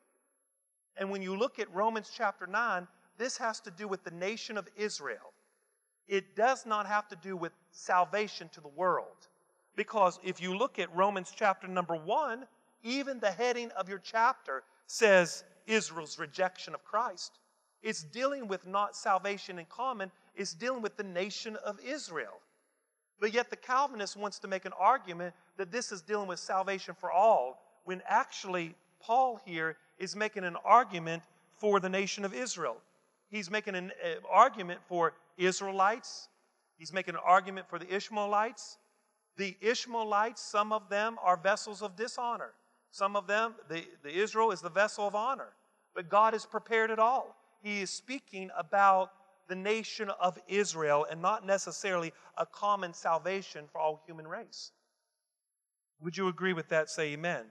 [0.96, 2.86] And when you look at Romans chapter 9,
[3.16, 5.32] this has to do with the nation of Israel.
[6.08, 9.28] It does not have to do with salvation to the world.
[9.76, 12.46] Because if you look at Romans chapter number 1,
[12.82, 17.38] even the heading of your chapter says Israel's rejection of Christ.
[17.82, 22.40] It's dealing with not salvation in common, it's dealing with the nation of Israel.
[23.20, 26.94] But yet the Calvinist wants to make an argument that this is dealing with salvation
[26.98, 31.22] for all, when actually Paul here is making an argument
[31.56, 32.76] for the nation of Israel.
[33.30, 36.28] He's making an uh, argument for Israelites.
[36.76, 38.78] He's making an argument for the Ishmaelites.
[39.36, 42.52] The Ishmaelites, some of them are vessels of dishonor.
[42.90, 45.52] Some of them, the, the Israel is the vessel of honor.
[45.94, 49.10] But God has prepared it all he is speaking about
[49.48, 54.70] the nation of Israel and not necessarily a common salvation for all human race.
[56.02, 56.90] Would you agree with that?
[56.90, 57.46] Say amen.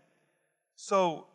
[0.75, 1.25] So,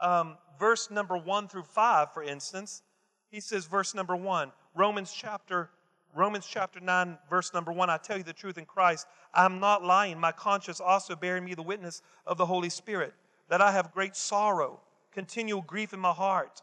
[0.00, 2.82] um, verse number one through five, for instance,
[3.30, 5.70] he says, verse number one, Romans chapter
[6.14, 9.84] Romans chapter 9, verse number 1 I tell you the truth in Christ, I'm not
[9.84, 10.18] lying.
[10.18, 13.12] My conscience also bearing me the witness of the Holy Spirit,
[13.50, 14.80] that I have great sorrow,
[15.12, 16.62] continual grief in my heart.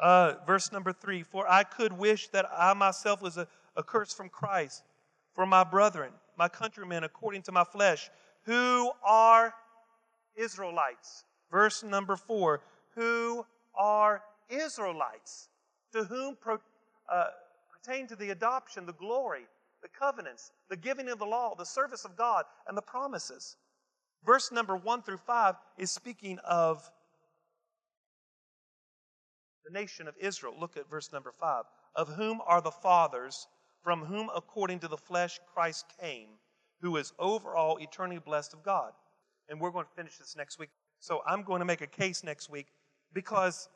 [0.00, 3.46] Uh, verse number 3 For I could wish that I myself was a,
[3.76, 4.82] a curse from Christ
[5.32, 8.10] for my brethren, my countrymen, according to my flesh,
[8.42, 9.54] who are
[10.34, 11.24] Israelites.
[11.52, 12.60] Verse number 4
[12.96, 13.46] Who
[13.76, 15.48] are Israelites,
[15.96, 16.58] to whom pro,
[17.10, 17.26] uh,
[17.72, 19.46] pertain to the adoption, the glory,
[19.82, 23.56] the covenants, the giving of the law, the service of God, and the promises.
[24.24, 26.90] Verse number one through five is speaking of
[29.64, 30.54] the nation of Israel.
[30.58, 31.64] Look at verse number five.
[31.94, 33.46] Of whom are the fathers,
[33.82, 36.28] from whom according to the flesh Christ came,
[36.82, 38.92] who is over all eternally blessed of God.
[39.48, 40.70] And we're going to finish this next week.
[40.98, 42.66] So I'm going to make a case next week
[43.12, 43.68] because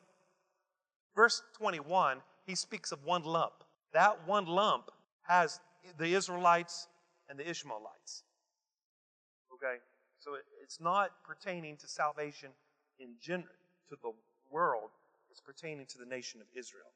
[1.15, 3.53] verse 21, he speaks of one lump
[3.93, 4.89] that one lump
[5.23, 5.59] has
[5.97, 6.87] the Israelites
[7.29, 8.23] and the Ishmaelites.
[9.53, 9.77] Okay?
[10.19, 10.31] So
[10.61, 12.49] it's not pertaining to salvation
[12.99, 13.49] in general,
[13.89, 14.11] to the
[14.51, 14.91] world,
[15.29, 16.91] it's pertaining to the nation of Israel.